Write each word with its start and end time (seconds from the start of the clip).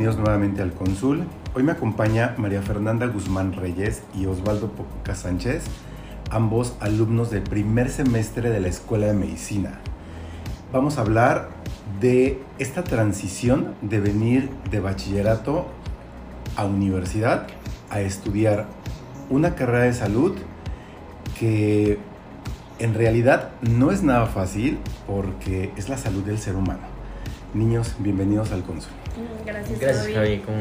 Bienvenidos 0.00 0.24
nuevamente 0.24 0.62
al 0.62 0.72
Consul. 0.72 1.24
Hoy 1.54 1.62
me 1.62 1.72
acompaña 1.72 2.34
María 2.38 2.62
Fernanda 2.62 3.04
Guzmán 3.04 3.52
Reyes 3.52 4.02
y 4.18 4.24
Osvaldo 4.24 4.70
Poca 4.70 5.14
Sánchez, 5.14 5.64
ambos 6.30 6.74
alumnos 6.80 7.30
del 7.30 7.42
primer 7.42 7.90
semestre 7.90 8.48
de 8.48 8.60
la 8.60 8.68
Escuela 8.68 9.08
de 9.08 9.12
Medicina. 9.12 9.72
Vamos 10.72 10.96
a 10.96 11.02
hablar 11.02 11.50
de 12.00 12.40
esta 12.58 12.82
transición 12.82 13.74
de 13.82 14.00
venir 14.00 14.48
de 14.70 14.80
bachillerato 14.80 15.66
a 16.56 16.64
universidad 16.64 17.48
a 17.90 18.00
estudiar 18.00 18.68
una 19.28 19.54
carrera 19.54 19.84
de 19.84 19.92
salud 19.92 20.34
que 21.38 21.98
en 22.78 22.94
realidad 22.94 23.50
no 23.60 23.90
es 23.90 24.02
nada 24.02 24.24
fácil 24.24 24.78
porque 25.06 25.74
es 25.76 25.90
la 25.90 25.98
salud 25.98 26.22
del 26.22 26.38
ser 26.38 26.56
humano. 26.56 26.88
Niños, 27.52 27.96
bienvenidos 27.98 28.50
al 28.52 28.62
Consul. 28.62 28.99
Gracias, 29.44 29.80
Gracias, 29.80 30.02
Javi. 30.02 30.14
Javi. 30.14 30.38
¿Cómo, 30.38 30.58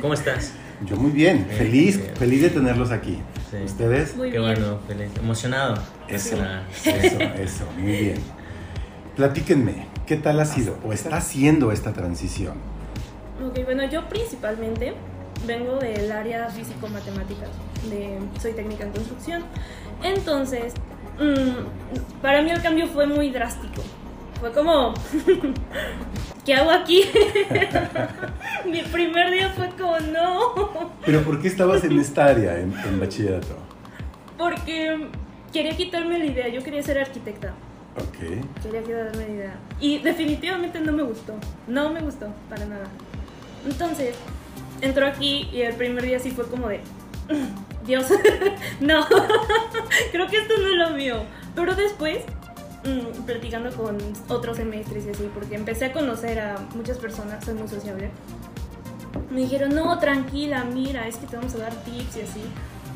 cómo 0.00 0.14
estás? 0.14 0.52
Yo 0.86 0.96
muy 0.96 1.10
bien, 1.10 1.44
Bien, 1.46 1.58
feliz, 1.58 1.98
bien. 1.98 2.16
feliz 2.16 2.42
de 2.42 2.50
tenerlos 2.50 2.90
aquí. 2.90 3.18
Sí. 3.50 3.56
¿Ustedes? 3.64 4.16
Muy 4.16 4.30
Qué 4.30 4.38
bien. 4.38 4.54
bueno, 4.54 4.78
feliz. 4.86 5.10
Emocionado. 5.18 5.74
Eso, 6.08 6.36
Ah, 6.40 6.62
eso, 6.86 7.20
eso, 7.20 7.64
muy 7.78 7.92
bien. 7.92 8.14
Platíquenme, 9.16 9.86
¿qué 10.06 10.16
tal 10.16 10.40
ha 10.40 10.44
sido 10.46 10.78
o 10.84 10.92
está 10.92 11.16
haciendo 11.18 11.72
esta 11.72 11.92
transición? 11.92 12.54
Ok, 13.46 13.64
bueno, 13.64 13.84
yo 13.90 14.08
principalmente 14.08 14.94
vengo 15.46 15.76
del 15.78 16.10
área 16.12 16.48
físico-matemáticas, 16.48 17.48
de, 17.90 18.18
soy 18.40 18.52
técnica 18.52 18.84
en 18.84 18.92
construcción. 18.92 19.42
Entonces, 20.02 20.72
mm, 21.18 22.20
para 22.22 22.40
mí 22.42 22.50
el 22.50 22.62
cambio 22.62 22.86
fue 22.86 23.06
muy 23.06 23.30
drástico. 23.30 23.82
Fue 24.40 24.50
como, 24.52 24.94
¿qué 26.46 26.54
hago 26.54 26.70
aquí? 26.70 27.04
Mi 28.64 28.82
primer 28.82 29.30
día 29.30 29.50
fue 29.50 29.68
como, 29.78 29.98
no, 30.00 30.90
¿Pero 31.04 31.22
por 31.22 31.40
qué 31.40 31.48
estabas 31.48 31.84
en 31.84 31.98
esta 31.98 32.24
área, 32.26 32.58
en, 32.58 32.72
en 32.72 33.00
bachillerato? 33.00 33.56
porque 34.38 35.08
quería 35.52 35.76
quitarme 35.76 36.18
la 36.18 36.24
idea, 36.24 36.48
yo 36.48 36.62
quería 36.64 36.82
ser 36.82 36.98
arquitecta. 36.98 37.52
Ok. 37.96 38.62
Quería 38.62 38.82
quitarme 38.82 39.26
la 39.26 39.28
idea. 39.28 39.54
Y 39.78 39.98
definitivamente 39.98 40.80
no 40.80 40.92
me 40.92 41.02
gustó. 41.02 41.34
No 41.66 41.90
me 41.90 42.00
gustó, 42.00 42.32
para 42.48 42.64
nada. 42.64 42.86
Entonces, 43.66 44.16
entró 44.80 45.06
aquí 45.06 45.50
y 45.52 45.60
el 45.60 45.74
primer 45.74 46.04
día 46.04 46.18
sí 46.18 46.30
fue 46.30 46.46
como 46.48 46.68
de. 46.68 46.80
Dios, 47.86 48.06
no. 48.80 49.06
Creo 50.12 50.26
que 50.28 50.38
esto 50.38 50.54
no 50.56 50.68
es 50.68 50.90
lo 50.90 50.96
mío. 50.96 51.22
Pero 51.54 51.74
después, 51.74 52.24
mm, 52.84 53.22
platicando 53.24 53.70
con 53.76 53.96
otros 54.28 54.56
semestres 54.56 55.06
y 55.06 55.10
así, 55.10 55.28
porque 55.34 55.54
empecé 55.56 55.86
a 55.86 55.92
conocer 55.92 56.40
a 56.40 56.56
muchas 56.74 56.98
personas, 56.98 57.44
soy 57.44 57.54
muy 57.54 57.68
sociable. 57.68 58.10
Me 59.30 59.40
dijeron, 59.40 59.74
no, 59.74 59.98
tranquila, 59.98 60.64
mira, 60.64 61.06
es 61.08 61.16
que 61.16 61.26
te 61.26 61.36
vamos 61.36 61.54
a 61.54 61.58
dar 61.58 61.74
tips 61.84 62.16
y 62.16 62.20
así. 62.22 62.40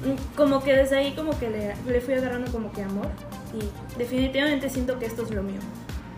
Mm, 0.04 0.36
Como 0.36 0.62
que 0.62 0.74
desde 0.74 0.96
ahí 0.96 1.12
como 1.14 1.38
que 1.38 1.50
le, 1.50 1.74
le 1.90 2.00
fui 2.00 2.14
agarrando 2.14 2.50
como 2.50 2.72
que 2.72 2.82
amor. 2.82 3.08
Y 3.52 3.98
definitivamente 3.98 4.68
siento 4.68 4.98
que 4.98 5.06
esto 5.06 5.22
es 5.22 5.30
lo 5.30 5.42
mío. 5.42 5.60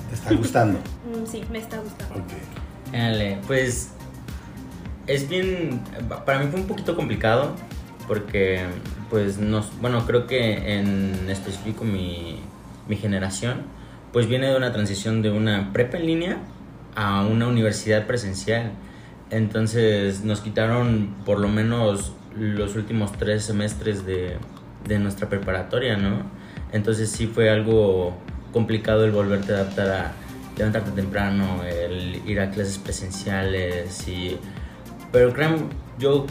¿Te 0.08 0.14
está 0.14 0.34
gustando? 0.34 0.78
Mm, 1.06 1.26
Sí, 1.26 1.42
me 1.50 1.58
está 1.58 1.78
gustando. 1.78 2.14
Ok. 2.14 2.92
Dale, 2.92 3.38
pues 3.46 3.90
es 5.06 5.28
bien, 5.28 5.80
para 6.24 6.38
mí 6.40 6.48
fue 6.50 6.60
un 6.60 6.66
poquito 6.66 6.96
complicado 6.96 7.54
porque 8.08 8.64
pues 9.10 9.38
nos, 9.38 9.68
bueno, 9.80 10.04
creo 10.06 10.26
que 10.26 10.78
en 10.80 11.28
específico 11.28 11.84
mi, 11.84 12.40
mi 12.88 12.96
generación 12.96 13.62
pues 14.12 14.28
viene 14.28 14.48
de 14.48 14.56
una 14.56 14.72
transición 14.72 15.22
de 15.22 15.30
una 15.30 15.72
prepa 15.72 15.98
en 15.98 16.06
línea 16.06 16.38
a 16.94 17.26
una 17.26 17.46
universidad 17.46 18.06
presencial. 18.06 18.72
Entonces 19.30 20.24
nos 20.24 20.40
quitaron 20.40 21.14
por 21.24 21.38
lo 21.38 21.48
menos 21.48 22.12
los 22.38 22.76
últimos 22.76 23.12
tres 23.12 23.44
semestres 23.44 24.06
de, 24.06 24.36
de 24.86 24.98
nuestra 24.98 25.28
preparatoria, 25.28 25.96
¿no? 25.96 26.22
Entonces 26.72 27.10
sí 27.10 27.26
fue 27.26 27.50
algo 27.50 28.16
complicado 28.52 29.04
el 29.04 29.10
volverte 29.10 29.52
a 29.52 29.56
adaptar 29.56 29.90
a 29.90 30.12
levantarte 30.56 30.90
temprano, 30.92 31.62
el 31.64 32.22
ir 32.26 32.40
a 32.40 32.50
clases 32.50 32.78
presenciales 32.78 34.08
y... 34.08 34.38
Pero 35.12 35.32
créanme, 35.32 35.58
yo 35.98 36.26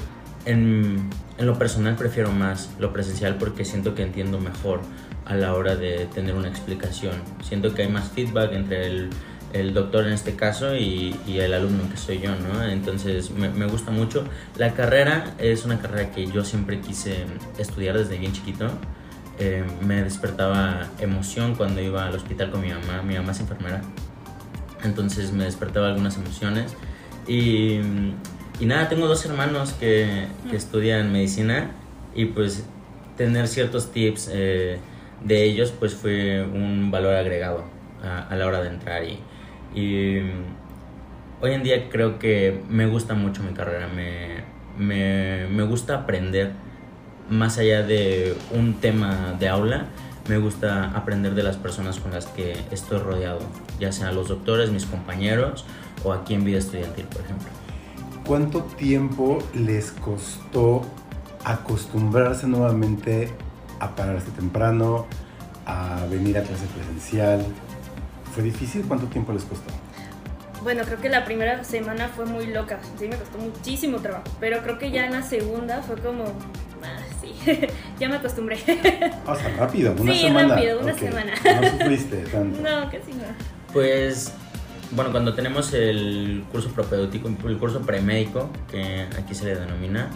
en, 0.46 1.10
en 1.38 1.46
lo 1.46 1.58
personal 1.58 1.96
prefiero 1.96 2.32
más 2.32 2.70
lo 2.80 2.94
presencial 2.94 3.36
porque 3.38 3.66
siento 3.66 3.96
que 3.96 4.04
entiendo 4.04 4.40
mejor 4.40 4.82
a 5.26 5.36
la 5.36 5.54
hora 5.54 5.76
de 5.76 6.06
tener 6.14 6.36
una 6.36 6.48
explicación. 6.48 7.16
Siento 7.44 7.74
que 7.74 7.84
hay 7.84 7.90
más 7.90 8.10
feedback 8.12 8.54
entre 8.54 8.88
el, 8.88 9.10
el 9.54 9.74
doctor 9.74 10.06
en 10.06 10.14
este 10.14 10.36
caso 10.36 10.76
y, 10.76 11.16
y 11.28 11.40
el 11.40 11.54
alumno 11.54 11.90
que 11.90 11.98
soy 11.98 12.20
yo, 12.20 12.32
¿no? 12.36 12.64
Entonces 12.64 13.32
me, 13.32 13.50
me 13.50 13.66
gusta 13.68 13.92
mucho. 13.92 14.24
La 14.58 14.74
carrera 14.74 15.34
es 15.38 15.66
una 15.66 15.80
carrera 15.80 16.12
que 16.12 16.28
yo 16.28 16.44
siempre 16.46 16.80
quise 16.80 17.26
estudiar 17.58 17.98
desde 17.98 18.18
bien 18.18 18.34
chiquito. 18.34 18.70
Eh, 19.38 19.66
me 19.82 20.02
despertaba 20.04 20.88
emoción 21.00 21.56
cuando 21.56 21.82
iba 21.82 22.06
al 22.06 22.16
hospital 22.16 22.52
con 22.52 22.62
mi 22.62 22.70
mamá. 22.70 23.02
Mi 23.02 23.16
mamá 23.16 23.32
es 23.32 23.40
enfermera. 23.40 23.82
Entonces 24.84 25.32
me 25.32 25.46
despertaba 25.46 25.88
algunas 25.88 26.16
emociones. 26.16 26.76
Y, 27.28 27.80
y 28.60 28.66
nada, 28.66 28.88
tengo 28.90 29.08
dos 29.08 29.26
hermanos 29.26 29.74
que, 29.74 30.28
que 30.50 30.56
estudian 30.56 31.12
medicina 31.12 31.72
y 32.14 32.26
pues 32.26 32.66
tener 33.18 33.48
ciertos 33.48 33.92
tips 33.92 34.30
eh, 34.32 34.78
de 35.24 35.44
ellos 35.44 35.74
pues 35.78 35.94
fue 35.94 36.44
un 36.44 36.92
valor 36.92 37.16
agregado 37.16 37.66
a, 38.04 38.28
a 38.28 38.36
la 38.36 38.46
hora 38.48 38.62
de 38.62 38.70
entrar. 38.70 39.04
Y, 39.04 39.20
y 39.74 40.22
hoy 41.42 41.54
en 41.54 41.64
día 41.64 41.90
creo 41.90 42.20
que 42.20 42.62
me 42.70 42.88
gusta 42.88 43.14
mucho 43.14 43.44
mi 43.44 43.54
carrera. 43.54 43.88
Me, 43.88 44.44
me, 44.78 45.48
me 45.48 45.64
gusta 45.64 45.96
aprender 45.96 46.52
más 47.30 47.58
allá 47.58 47.84
de 47.84 48.36
un 48.52 48.76
tema 48.76 49.36
de 49.40 49.50
aula, 49.50 49.86
me 50.30 50.38
gusta 50.38 50.92
aprender 50.96 51.34
de 51.36 51.44
las 51.44 51.58
personas 51.58 52.00
con 52.00 52.12
las 52.12 52.28
que 52.28 52.56
estoy 52.72 53.00
rodeado, 53.00 53.40
ya 53.80 53.92
sean 53.92 54.16
los 54.16 54.28
doctores, 54.28 54.70
mis 54.72 54.86
compañeros 54.86 55.66
o 56.04 56.14
aquí 56.14 56.34
en 56.34 56.46
vida 56.46 56.60
estudiantil, 56.60 57.06
por 57.06 57.22
ejemplo. 57.22 57.65
¿Cuánto 58.26 58.62
tiempo 58.64 59.40
les 59.54 59.92
costó 59.92 60.82
acostumbrarse 61.44 62.48
nuevamente 62.48 63.30
a 63.80 63.96
pararse 63.96 64.32
temprano, 64.32 65.06
a 65.66 66.06
venir 66.10 66.38
a 66.38 66.42
clase 66.44 66.66
presencial? 66.76 67.46
¿Fue 68.34 68.44
difícil? 68.44 68.84
¿Cuánto 68.88 69.06
tiempo 69.08 69.32
les 69.32 69.44
costó? 69.44 69.72
Bueno, 70.64 70.84
creo 70.86 71.00
que 71.00 71.10
la 71.10 71.24
primera 71.24 71.64
semana 71.64 72.08
fue 72.08 72.26
muy 72.26 72.48
loca. 72.48 72.80
Sí, 72.98 73.08
me 73.08 73.16
costó 73.16 73.38
muchísimo 73.38 74.00
trabajo. 74.00 74.24
Pero 74.40 74.64
creo 74.64 74.80
que 74.80 74.90
ya 74.90 75.06
en 75.06 75.12
la 75.14 75.22
segunda 75.22 75.84
fue 75.84 75.98
como. 75.98 76.24
Ah, 76.84 76.98
sí, 77.22 77.36
ya 78.00 78.10
me 78.10 78.16
acostumbré. 78.16 78.58
O 79.28 79.36
sea, 79.36 79.56
rápido, 79.56 79.94
una 80.00 80.12
Sí, 80.14 80.22
semana. 80.22 80.56
rápido, 80.56 80.80
una 80.82 80.94
semana. 80.96 81.34
No 81.62 81.70
sufriste 81.70 82.18
tanto. 82.24 82.60
no, 82.64 82.86
casi 82.90 83.14
no. 83.14 83.24
Pues, 83.72 84.34
bueno, 84.96 85.12
cuando 85.12 85.34
tenemos 85.34 85.74
el 85.74 86.44
curso 86.52 86.70
propedéutico, 86.70 87.28
el 87.28 87.58
curso 87.58 87.82
premédico, 87.82 88.50
que 88.72 89.06
aquí 89.18 89.36
se 89.36 89.46
le 89.46 89.56
denomina, 89.56 90.10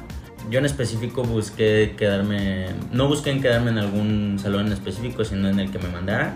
yo 0.50 0.59
en 0.59 0.66
específico 0.66 1.23
busqué 1.23 1.95
quedarme, 1.97 2.67
no 2.91 3.07
busqué 3.07 3.31
en 3.31 3.41
quedarme 3.41 3.72
en 3.72 3.78
algún 3.78 4.40
salón 4.41 4.67
en 4.67 4.73
específico, 4.73 5.23
sino 5.26 5.49
en 5.49 5.59
el 5.59 5.72
que 5.72 5.79
me 5.79 5.90
mandara 5.90 6.35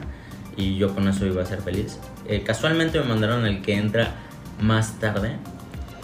y 0.58 0.76
yo 0.76 0.94
con 0.94 1.08
eso 1.08 1.26
iba 1.26 1.42
a 1.42 1.46
ser 1.46 1.62
feliz. 1.62 2.00
Eh, 2.28 2.44
casualmente 2.44 3.00
me 3.00 3.06
mandaron 3.06 3.46
el 3.46 3.62
que 3.62 3.76
entra 3.76 4.14
más 4.62 5.00
tarde, 5.00 5.38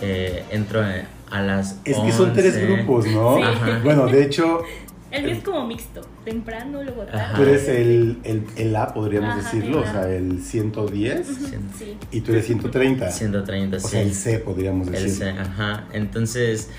eh, 0.02 0.44
entro 0.52 0.82
a, 1.30 1.42
las 1.42 1.80
Es 1.86 1.98
que 1.98 2.12
son 2.12 2.34
tres 2.34 2.56
11. 2.56 2.66
grupos, 2.66 3.06
¿no? 3.08 3.38
Sí. 3.38 3.44
Bueno, 3.84 4.08
de 4.08 4.24
hecho, 4.24 4.64
El 5.12 5.24
mío 5.24 5.34
es 5.34 5.44
como 5.44 5.66
mixto. 5.66 6.02
Temprano, 6.24 6.84
luego 6.84 7.04
tarde. 7.04 7.36
Tú 7.36 7.42
eres 7.44 7.68
el, 7.68 8.20
el, 8.24 8.44
el 8.58 8.76
A, 8.76 8.94
podríamos 8.94 9.32
Ajá, 9.32 9.42
decirlo, 9.42 9.80
el 9.84 9.90
o 9.90 9.92
sea, 9.92 10.10
el 10.10 10.42
110, 10.44 11.28
Sí. 11.78 11.98
y 12.12 12.22
tú 12.22 12.32
eres 12.32 12.46
130. 12.46 13.10
130, 13.12 13.78
O 13.78 13.80
sí. 13.80 13.88
sea, 13.88 14.02
el 14.02 14.14
C, 14.14 14.40
podríamos 14.40 14.92
decir. 14.92 15.06
El 15.08 15.12
C, 15.14 15.30
ajá. 15.30 15.88
Entonces, 15.94 16.70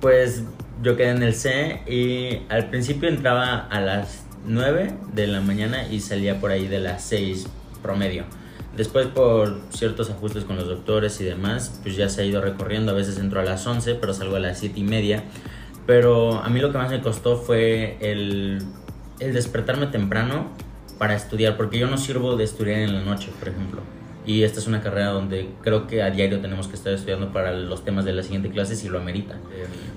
pues 0.00 0.42
yo 0.82 0.96
quedé 0.96 1.10
en 1.10 1.22
el 1.22 1.34
C 1.34 1.82
y 1.86 2.42
al 2.52 2.70
principio 2.70 3.08
entraba 3.08 3.58
a 3.58 3.80
las 3.80 4.24
9 4.46 4.94
de 5.14 5.26
la 5.26 5.40
mañana 5.40 5.86
y 5.88 6.00
salía 6.00 6.40
por 6.40 6.50
ahí 6.50 6.66
de 6.68 6.80
las 6.80 7.02
6 7.04 7.46
promedio. 7.82 8.24
Después 8.76 9.06
por 9.08 9.60
ciertos 9.70 10.08
ajustes 10.10 10.44
con 10.44 10.54
los 10.56 10.66
doctores 10.68 11.20
y 11.20 11.24
demás, 11.24 11.80
pues 11.82 11.96
ya 11.96 12.08
se 12.08 12.22
ha 12.22 12.24
ido 12.24 12.40
recorriendo. 12.40 12.92
A 12.92 12.94
veces 12.94 13.18
entro 13.18 13.40
a 13.40 13.44
las 13.44 13.66
11, 13.66 13.96
pero 13.96 14.14
salgo 14.14 14.36
a 14.36 14.40
las 14.40 14.58
7 14.60 14.78
y 14.78 14.84
media. 14.84 15.24
Pero 15.88 16.34
a 16.34 16.50
mí 16.50 16.60
lo 16.60 16.70
que 16.70 16.76
más 16.76 16.90
me 16.90 17.00
costó 17.00 17.38
fue 17.38 17.96
el, 18.00 18.62
el 19.20 19.32
despertarme 19.32 19.86
temprano 19.86 20.50
para 20.98 21.14
estudiar, 21.14 21.56
porque 21.56 21.78
yo 21.78 21.86
no 21.86 21.96
sirvo 21.96 22.36
de 22.36 22.44
estudiar 22.44 22.80
en 22.80 22.92
la 22.92 23.00
noche, 23.00 23.30
por 23.38 23.48
ejemplo. 23.48 23.80
Y 24.26 24.42
esta 24.42 24.60
es 24.60 24.66
una 24.66 24.82
carrera 24.82 25.08
donde 25.08 25.48
creo 25.62 25.86
que 25.86 26.02
a 26.02 26.10
diario 26.10 26.40
tenemos 26.40 26.68
que 26.68 26.74
estar 26.74 26.92
estudiando 26.92 27.32
para 27.32 27.54
los 27.54 27.86
temas 27.86 28.04
de 28.04 28.12
la 28.12 28.22
siguiente 28.22 28.50
clase 28.50 28.76
si 28.76 28.90
lo 28.90 28.98
amerita. 28.98 29.36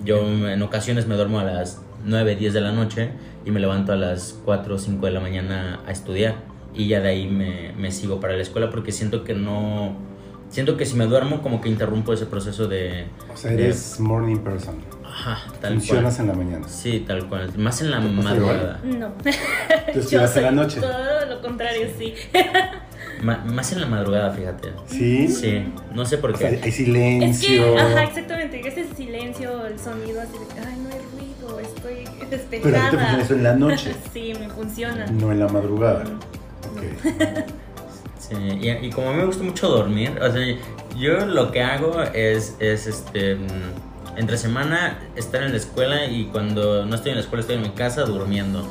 Yo 0.05 0.21
en 0.25 0.61
ocasiones 0.61 1.07
me 1.07 1.15
duermo 1.15 1.41
a 1.41 1.43
las 1.43 1.81
9, 2.05 2.38
10 2.38 2.53
de 2.53 2.61
la 2.61 2.71
noche 2.71 3.09
y 3.43 3.51
me 3.51 3.59
levanto 3.59 3.91
a 3.91 3.97
las 3.97 4.39
4 4.45 4.73
o 4.73 4.77
5 4.77 5.05
de 5.05 5.11
la 5.11 5.19
mañana 5.19 5.81
a 5.85 5.91
estudiar. 5.91 6.35
Y 6.73 6.88
ya 6.88 7.01
de 7.01 7.09
ahí 7.09 7.27
me, 7.27 7.73
me 7.73 7.91
sigo 7.91 8.21
para 8.21 8.38
la 8.38 8.43
escuela 8.43 8.69
porque 8.69 8.93
siento 8.93 9.25
que 9.25 9.33
no... 9.33 9.97
Siento 10.47 10.77
que 10.77 10.85
si 10.85 10.95
me 10.95 11.05
duermo 11.05 11.41
como 11.41 11.59
que 11.59 11.67
interrumpo 11.67 12.13
ese 12.13 12.27
proceso 12.27 12.69
de... 12.69 13.07
O 13.33 13.35
sea, 13.35 13.51
eres 13.51 13.99
morning 13.99 14.38
person. 14.38 14.75
Ajá, 15.23 15.44
tal 15.62 15.73
Funcionas 15.75 16.15
cual. 16.15 16.29
en 16.29 16.35
la 16.38 16.44
mañana. 16.44 16.68
Sí, 16.68 17.03
tal 17.07 17.27
cual. 17.29 17.51
Más 17.57 17.81
en 17.81 17.91
la 17.91 18.00
¿Te 18.01 18.07
pasa 18.07 18.21
madrugada. 18.21 18.79
No. 18.83 19.09
¿Tú 19.94 20.00
estudias 20.00 20.35
en 20.38 20.44
la 20.44 20.51
noche? 20.51 20.81
Todo 20.81 21.25
lo 21.29 21.41
contrario, 21.41 21.88
sí. 21.97 22.13
Más 23.21 23.71
en 23.71 23.81
la 23.81 23.85
madrugada, 23.88 24.31
fíjate. 24.31 24.69
¿Sí? 24.88 25.27
Sí, 25.27 25.63
no 25.94 26.06
sé 26.06 26.18
por 26.18 26.31
O 26.31 26.38
sea, 26.38 26.50
qué. 26.50 26.59
hay 26.63 26.69
Es 26.69 26.75
silencio. 26.75 27.75
que, 27.75 27.79
ajá, 27.79 28.03
exactamente. 28.06 28.68
Ese 28.68 28.85
silencio, 28.95 29.68
el 29.68 29.77
sonido 29.79 30.21
así 30.21 30.31
de, 30.33 30.59
ay, 30.68 30.79
no 30.79 30.89
hay 30.89 31.01
ruido, 31.13 31.59
estoy 31.59 32.03
Pero 32.06 32.07
a 32.07 32.19
ti 32.19 32.25
te 32.25 32.38
despejada. 32.38 32.89
funciona 32.89 33.21
eso 33.21 33.33
en 33.35 33.44
la 33.44 33.56
noche, 33.56 33.95
sí, 34.12 34.33
me 34.39 34.50
funciona. 34.50 35.06
no 35.07 35.31
en 35.31 35.39
la 35.39 35.47
madrugada. 35.50 36.03
Ok. 36.71 36.81
Sí, 38.17 38.35
y, 38.62 38.69
y 38.88 38.89
como 38.89 39.09
a 39.09 39.13
mí 39.13 39.19
me 39.19 39.25
gusta 39.25 39.44
mucho 39.44 39.67
dormir, 39.69 40.17
o 40.21 40.31
sea, 40.31 40.41
yo 40.97 41.25
lo 41.25 41.51
que 41.51 41.62
hago 41.62 42.01
es, 42.13 42.56
es 42.59 42.88
este, 42.88 43.35
mm, 43.35 43.47
entre 44.21 44.38
semana 44.38 45.00
estar 45.15 45.41
en 45.41 45.51
la 45.51 45.57
escuela 45.57 46.06
y 46.06 46.25
cuando 46.25 46.85
no 46.85 46.95
estoy 46.95 47.09
en 47.09 47.18
la 47.18 47.23
escuela 47.23 47.41
estoy 47.41 47.56
en 47.56 47.63
mi 47.63 47.71
casa 47.71 48.03
durmiendo. 48.03 48.63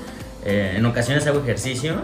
Eh, 0.45 0.75
en 0.77 0.87
ocasiones 0.87 1.27
hago 1.27 1.41
ejercicio, 1.41 1.97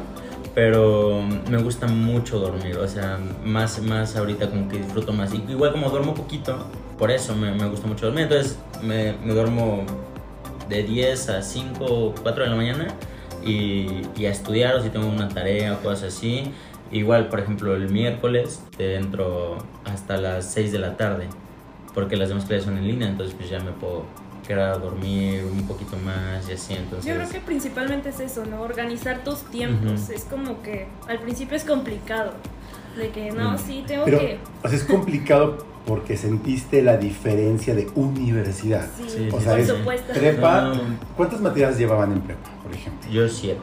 pero 0.53 1.23
me 1.49 1.59
gusta 1.59 1.87
mucho 1.87 2.41
dormir, 2.41 2.77
o 2.77 2.89
sea, 2.89 3.19
más, 3.45 3.81
más 3.81 4.17
ahorita 4.17 4.51
como 4.51 4.69
que 4.69 4.79
disfruto 4.79 5.13
más. 5.13 5.33
Igual 5.33 5.71
como 5.71 5.91
duermo 5.91 6.13
poquito, 6.15 6.67
por 6.99 7.13
eso 7.13 7.37
me, 7.37 7.53
me 7.53 7.69
gusta 7.69 7.87
mucho 7.87 8.07
dormir, 8.07 8.25
entonces 8.25 8.59
me, 8.83 9.15
me 9.25 9.33
duermo 9.33 9.87
de 10.69 10.83
10 10.83 11.29
a 11.29 11.41
5 11.41 11.85
o 11.85 12.15
4 12.21 12.45
de 12.45 12.51
la 12.51 12.57
mañana 12.57 12.89
y, 13.45 14.03
y 14.17 14.27
a 14.27 14.31
estudiar 14.31 14.75
o 14.75 14.83
si 14.83 14.91
tengo 14.91 15.07
una 15.07 15.29
tarea 15.29 15.75
o 15.75 15.79
cosas 15.85 16.17
así. 16.17 16.51
Igual, 16.91 17.29
por 17.29 17.39
ejemplo, 17.39 17.77
el 17.77 17.91
miércoles 17.91 18.61
te 18.77 18.97
entro 18.97 19.59
hasta 19.85 20.17
las 20.17 20.53
6 20.53 20.73
de 20.73 20.79
la 20.81 20.97
tarde 20.97 21.29
porque 21.97 22.15
las 22.17 22.29
demás 22.29 22.45
clases 22.45 22.67
son 22.67 22.77
en 22.77 22.87
línea, 22.87 23.09
entonces 23.09 23.35
pues 23.35 23.49
ya 23.49 23.59
me 23.59 23.73
puedo 23.73 24.05
quedar 24.47 24.75
a 24.75 24.79
dormir 24.79 25.45
un 25.51 25.63
poquito 25.67 25.97
más 26.05 26.47
y 26.49 26.53
así, 26.53 26.75
entonces... 26.75 27.07
Yo 27.07 27.17
creo 27.17 27.29
que 27.29 27.41
principalmente 27.41 28.11
es 28.11 28.21
eso, 28.21 28.45
¿no? 28.45 28.61
Organizar 28.61 29.25
tus 29.25 29.41
tiempos. 29.47 30.03
Ujú. 30.03 30.13
Es 30.13 30.25
como 30.25 30.63
que 30.63 30.87
al 31.09 31.19
principio 31.21 31.57
es 31.57 31.65
complicado. 31.65 32.33
De 32.97 33.09
que 33.11 33.33
no, 33.33 33.53
Mm. 33.53 33.59
sí, 33.59 33.85
tengo 33.87 34.05
Pero, 34.05 34.19
que. 34.21 34.39
o 34.63 34.69
sea, 34.69 34.77
es 34.79 34.85
complicado 34.85 35.59
porque 35.87 36.17
sentiste 36.19 36.83
la 36.83 36.97
diferencia 36.99 37.75
de 37.75 37.89
universidad. 37.95 38.87
Sí, 38.97 39.05
Sí, 39.09 39.29
O 39.33 39.39
sí, 39.39 39.43
sea, 39.45 39.53
por 39.53 39.61
es 39.61 39.69
supuesto. 39.69 40.13
prepa. 40.13 40.63
No. 40.63 40.81
¿Cuántas 41.17 41.41
materias 41.41 41.79
llevaban 41.79 42.13
en 42.13 42.21
prepa, 42.21 42.49
por 42.63 42.73
ejemplo? 42.75 43.11
Yo 43.11 43.27
7. 43.29 43.59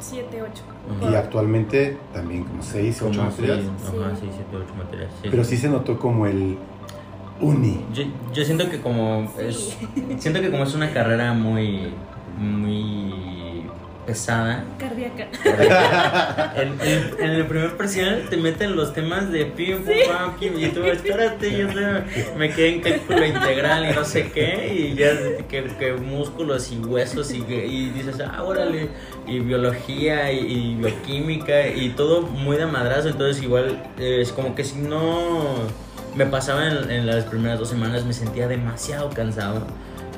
Siete, 0.00 0.40
ocho. 0.42 0.62
Ujú. 1.02 1.12
Y 1.12 1.14
actualmente 1.14 1.96
también 2.14 2.44
como 2.44 2.62
6, 2.62 3.02
8 3.02 3.18
Como 3.18 3.30
sí, 3.30 3.42
materias. 3.42 3.66
ajá, 3.82 4.16
sí, 4.16 4.28
7, 4.34 4.56
8 4.64 4.74
materias. 4.74 5.10
sí. 5.22 5.28
Pero 5.30 5.44
sí 5.44 5.56
se 5.58 5.68
notó 5.68 5.98
como 5.98 6.26
el 6.26 6.56
uni. 7.40 7.84
Yo, 7.94 8.04
yo 8.32 8.44
siento 8.44 8.70
que 8.70 8.80
como 8.80 9.32
Sí. 9.38 9.44
es 9.46 9.76
siento 10.22 10.40
que 10.40 10.50
como 10.50 10.64
es 10.64 10.74
una 10.74 10.90
carrera 10.92 11.32
muy 11.32 11.88
muy 12.38 13.64
pesada 14.06 14.64
Cardíaca. 14.78 15.28
en, 16.56 16.68
en- 16.80 17.10
en 17.20 17.30
el 17.30 17.46
primer 17.46 17.76
parcial 17.76 18.24
te 18.30 18.36
meten 18.38 18.74
los 18.74 18.92
temas 18.92 19.30
de 19.30 19.44
pim 19.44 19.78
pum 19.84 19.94
pam 20.08 20.36
pim 20.38 20.58
y 20.58 20.68
tú 20.68 20.82
espérate 20.84 21.56
yo 21.56 21.68
sé, 21.70 22.32
me 22.36 22.50
quedé 22.50 22.68
en 22.76 22.80
cálculo 22.80 23.24
integral 23.26 23.90
y 23.90 23.94
no 23.94 24.04
sé 24.04 24.30
qué 24.32 24.74
y 24.74 24.94
ya 24.94 25.12
que, 25.48 25.64
que 25.78 25.92
músculos 25.92 26.72
y 26.72 26.78
huesos 26.78 27.30
y, 27.32 27.42
que- 27.42 27.66
y 27.66 27.90
dices 27.90 28.16
ah 28.20 28.42
órale 28.42 28.88
y 29.28 29.38
biología 29.40 30.32
y, 30.32 30.38
y 30.40 30.74
bioquímica 30.76 31.68
y 31.68 31.90
todo 31.90 32.22
muy 32.22 32.56
de 32.56 32.66
madrazo 32.66 33.08
entonces 33.10 33.42
igual 33.42 33.82
eh, 33.98 34.18
es 34.22 34.32
como 34.32 34.54
que 34.54 34.64
si 34.64 34.78
no 34.78 35.44
me 36.14 36.26
pasaba 36.26 36.66
en, 36.66 36.90
en 36.90 37.06
las 37.06 37.24
primeras 37.24 37.58
dos 37.58 37.68
semanas 37.68 38.04
me 38.04 38.12
sentía 38.12 38.48
demasiado 38.48 39.10
cansado 39.10 39.66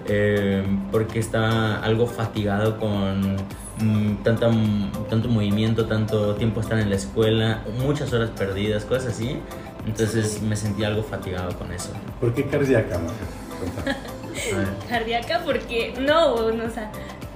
eh, 0.07 0.65
porque 0.91 1.19
estaba 1.19 1.77
algo 1.77 2.07
fatigado 2.07 2.79
con 2.79 3.37
mm, 3.79 4.23
tanta, 4.25 4.51
tanto 5.09 5.29
movimiento, 5.29 5.87
tanto 5.87 6.35
tiempo 6.35 6.61
estar 6.61 6.79
en 6.79 6.91
la 6.91 6.97
escuela, 6.97 7.63
muchas 7.79 8.13
horas 8.13 8.31
perdidas, 8.31 8.85
cosas 8.85 9.15
así. 9.15 9.39
Entonces 9.87 10.43
me 10.43 10.57
sentía 10.57 10.89
algo 10.89 11.03
fatigado 11.03 11.57
con 11.59 11.73
eso. 11.73 11.91
¿Por 12.21 12.35
qué 12.35 12.47
cardíaca. 12.47 13.01
Cardíaca 14.89 15.43
porque. 15.45 15.95
No, 16.01 16.51
no, 16.53 16.65
o 16.65 16.71
sea. 16.71 16.91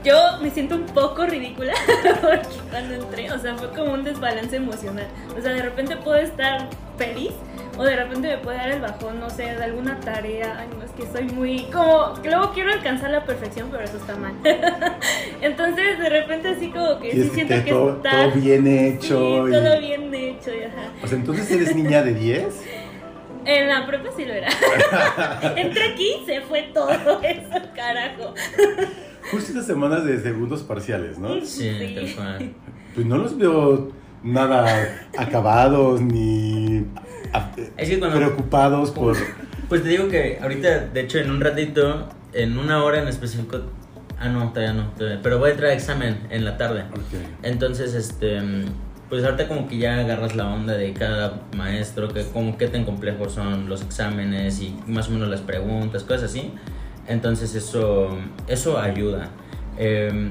Yo 0.07 0.39
me 0.41 0.51
siento 0.51 0.77
un 0.77 0.87
poco 0.87 1.27
ridícula 1.27 1.73
porque 2.21 2.47
cuando 2.71 2.95
entré, 2.95 3.33
o 3.33 3.39
sea, 3.41 3.57
fue 3.57 3.71
como 3.71 3.93
un 3.93 4.05
desbalance 4.05 4.55
emocional. 4.55 5.09
O 5.37 5.43
sea, 5.43 5.53
de 5.53 5.63
repente 5.63 5.97
puedo 5.97 6.17
estar 6.17 6.69
feliz 6.97 7.33
o 7.77 7.83
de 7.83 7.97
repente 7.97 8.29
me 8.29 8.39
puede 8.39 8.57
dar 8.57 8.71
el 8.71 8.81
bajón, 8.81 9.19
no 9.19 9.29
sé, 9.29 9.43
de 9.57 9.65
alguna 9.65 9.99
tarea. 9.99 10.59
Ay, 10.61 10.69
no, 10.79 10.85
es 10.85 10.93
que 10.93 11.03
soy 11.13 11.25
muy. 11.25 11.65
Como 11.73 12.15
que 12.23 12.31
luego 12.31 12.53
quiero 12.53 12.73
alcanzar 12.73 13.11
la 13.11 13.25
perfección, 13.25 13.69
pero 13.73 13.83
eso 13.83 13.97
está 13.97 14.15
mal. 14.15 14.33
Entonces, 15.43 15.99
de 15.99 16.09
repente, 16.09 16.51
así 16.51 16.71
como 16.71 17.01
que 17.01 17.09
es 17.09 17.15
sí 17.15 17.29
que 17.31 17.35
siento 17.35 17.65
que 17.65 17.71
todo, 17.73 17.97
está. 17.97 18.11
todo 18.11 18.31
bien 18.41 18.67
hecho. 18.69 19.19
Sí, 19.19 19.49
y- 19.49 19.53
todo 19.53 19.81
bien 19.81 20.15
hecho, 20.15 20.55
y 20.55 20.63
ajá. 20.63 20.89
O 21.03 21.07
sea, 21.09 21.19
entonces 21.19 21.51
eres 21.51 21.75
niña 21.75 22.05
de 22.05 22.15
10. 22.15 22.45
En 23.45 23.69
la 23.69 23.85
prepa 23.87 24.09
sí 24.17 24.25
lo 24.25 24.35
era. 24.35 24.49
Entré 25.57 25.93
aquí, 25.93 26.23
se 26.27 26.41
fue 26.43 26.71
todo 26.73 27.21
eso, 27.23 27.63
carajo. 27.75 28.35
Justo 29.31 29.49
estas 29.51 29.67
semanas 29.67 30.05
de 30.05 30.21
segundos 30.21 30.63
parciales, 30.63 31.19
¿no? 31.19 31.35
Sí, 31.45 31.71
Sí. 31.79 31.95
tal 31.95 32.15
cual. 32.15 32.53
Pues 32.95 33.07
no 33.07 33.19
los 33.19 33.37
veo 33.37 33.91
nada 34.23 35.07
acabados 35.19 36.01
ni 36.01 36.85
a- 37.33 37.51
Es 37.77 37.89
que 37.89 37.99
cuando- 37.99 38.17
preocupados 38.19 38.91
por. 38.91 39.17
Pues 39.69 39.83
te 39.83 39.89
digo 39.89 40.09
que 40.09 40.39
ahorita, 40.41 40.87
de 40.87 41.01
hecho, 41.01 41.19
en 41.19 41.31
un 41.31 41.41
ratito, 41.41 42.09
en 42.33 42.57
una 42.59 42.83
hora 42.85 43.03
en 43.03 43.09
específico. 43.09 43.61
Ah, 44.19 44.29
no, 44.29 44.51
todavía 44.53 44.73
no. 44.73 44.91
todavía- 44.97 45.21
pero 45.23 45.39
voy 45.39 45.49
a 45.51 45.53
entrar 45.53 45.71
a 45.71 45.75
examen 45.75 46.27
en 46.31 46.45
la 46.45 46.57
tarde. 46.57 46.85
Entonces, 47.43 47.93
este, 47.95 48.41
pues 49.11 49.23
ahorita 49.25 49.47
como 49.49 49.69
que 49.69 49.77
ya 49.79 49.99
agarras 50.01 50.35
la 50.35 50.47
onda 50.49 50.73
de 50.75 50.93
cada 50.95 51.43
maestro, 51.55 52.09
que 52.09 52.25
como 52.25 52.57
qué 52.57 52.69
tan 52.69 52.85
complejos 52.85 53.33
son 53.35 53.69
los 53.69 53.83
exámenes 53.83 54.61
y 54.61 54.75
más 54.87 55.09
o 55.09 55.11
menos 55.13 55.29
las 55.29 55.41
preguntas, 55.41 56.03
cosas 56.05 56.25
así. 56.31 56.53
Entonces 57.09 57.55
eso, 57.55 58.17
eso 58.49 58.79
ayuda. 58.79 59.31
Eh, 59.79 60.31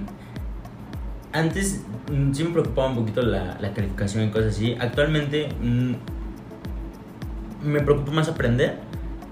antes 1.31 1.83
mm, 2.11 2.33
sí 2.33 2.43
me 2.43 2.51
preocupaba 2.51 2.89
un 2.89 2.95
poquito 2.95 3.21
la, 3.21 3.57
la 3.59 3.73
calificación 3.73 4.23
y 4.25 4.29
cosas 4.29 4.55
así. 4.55 4.75
Actualmente 4.79 5.49
mm, 5.61 5.93
me 7.63 7.81
preocupa 7.81 8.11
más 8.11 8.29
aprender 8.29 8.79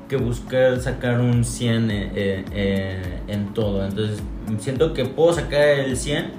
que 0.09 0.17
buscar 0.17 0.79
sacar 0.79 1.21
un 1.21 1.43
100 1.43 1.91
eh, 1.91 2.11
eh, 2.13 2.45
eh, 2.51 3.19
en 3.27 3.53
todo. 3.53 3.85
Entonces 3.85 4.21
siento 4.59 4.93
que 4.93 5.05
puedo 5.05 5.33
sacar 5.33 5.61
el 5.61 5.97
100, 5.97 6.31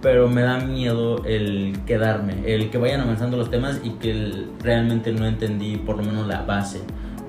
pero 0.00 0.28
me 0.28 0.42
da 0.42 0.58
miedo 0.58 1.24
el 1.24 1.78
quedarme, 1.86 2.42
el 2.46 2.70
que 2.70 2.78
vayan 2.78 3.00
avanzando 3.00 3.36
los 3.36 3.50
temas 3.50 3.80
y 3.82 3.90
que 3.90 4.46
realmente 4.60 5.12
no 5.12 5.26
entendí 5.26 5.76
por 5.76 5.96
lo 5.96 6.04
menos 6.04 6.26
la 6.26 6.42
base. 6.42 6.80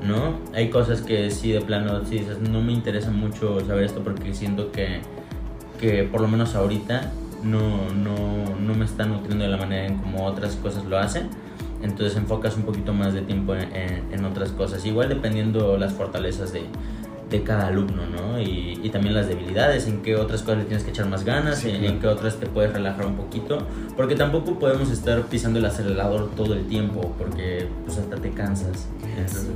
¿No? 0.06 0.40
Hay 0.54 0.70
cosas 0.70 1.02
que 1.02 1.32
sí 1.32 1.52
de 1.52 1.62
plano, 1.62 2.04
sí 2.06 2.20
dices, 2.20 2.40
no 2.40 2.62
me 2.62 2.74
interesa 2.74 3.10
mucho 3.12 3.60
saber 3.66 3.86
esto 3.86 4.02
porque 4.04 4.34
siento 4.34 4.72
que, 4.72 5.00
que 5.80 6.04
por 6.04 6.20
lo 6.22 6.28
menos 6.28 6.56
ahorita 6.56 7.12
no, 7.44 7.90
no, 7.94 8.56
no 8.60 8.74
me 8.76 8.84
está 8.86 9.06
nutriendo 9.06 9.46
de 9.46 9.50
la 9.52 9.58
manera 9.58 9.86
en 9.86 9.98
como 9.98 10.26
otras 10.26 10.56
cosas 10.58 10.84
lo 10.86 10.98
hacen. 10.98 11.30
Entonces 11.82 12.18
enfocas 12.18 12.56
un 12.58 12.64
poquito 12.64 12.94
más 12.94 13.14
de 13.14 13.22
tiempo 13.22 13.56
en, 13.56 13.74
en- 13.76 14.04
en 14.14 14.26
otras 14.26 14.50
cosas. 14.52 14.86
Igual 14.86 15.10
dependiendo 15.10 15.78
las 15.78 15.92
fortalezas 15.94 16.54
de, 16.54 16.64
de 17.30 17.44
cada 17.44 17.68
alumno, 17.68 18.04
¿no? 18.08 18.40
Y, 18.40 18.80
y 18.84 18.90
también 18.90 19.14
las 19.16 19.28
debilidades, 19.28 19.88
en 19.88 20.02
qué 20.02 20.16
otras 20.16 20.42
cosas 20.44 20.60
le 20.60 20.64
tienes 20.66 20.84
que 20.86 20.92
echar 20.92 21.08
más 21.08 21.26
ganas, 21.26 21.60
Sí, 21.60 21.70
en, 21.70 21.78
claro. 21.80 21.94
en 21.94 22.00
qué 22.00 22.08
otras 22.08 22.38
te 22.38 22.46
puedes 22.46 22.72
relajar 22.72 23.06
un 23.06 23.16
poquito. 23.16 23.58
Porque 23.98 24.16
tampoco 24.16 24.60
podemos 24.60 24.92
estar 24.92 25.22
pisando 25.24 25.60
el 25.60 25.66
acelerador 25.66 26.30
todo 26.38 26.54
el 26.54 26.66
tiempo, 26.68 27.14
porque 27.18 27.68
pues 27.86 27.98
hasta 27.98 28.16
te 28.18 28.30
cansas. 28.32 28.88
Entonces, 29.04 29.50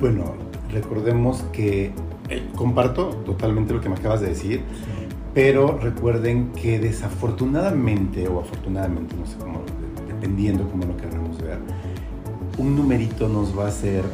Bueno, 0.00 0.34
recordemos 0.72 1.42
que 1.52 1.92
eh, 2.28 2.42
comparto 2.56 3.08
totalmente 3.24 3.72
lo 3.72 3.80
que 3.80 3.88
me 3.88 3.94
acabas 3.96 4.20
de 4.20 4.28
decir, 4.28 4.62
pero 5.34 5.78
recuerden 5.78 6.52
que 6.52 6.78
desafortunadamente 6.78 8.28
o 8.28 8.40
afortunadamente, 8.40 9.16
no 9.16 9.26
sé 9.26 9.36
cómo, 9.38 9.62
dependiendo 10.06 10.68
cómo 10.70 10.84
lo 10.84 10.96
queramos 10.96 11.38
ver, 11.40 11.58
un 12.58 12.76
numerito 12.76 13.28
nos 13.28 13.56
va 13.58 13.64
a 13.64 13.68
hacer 13.68 14.04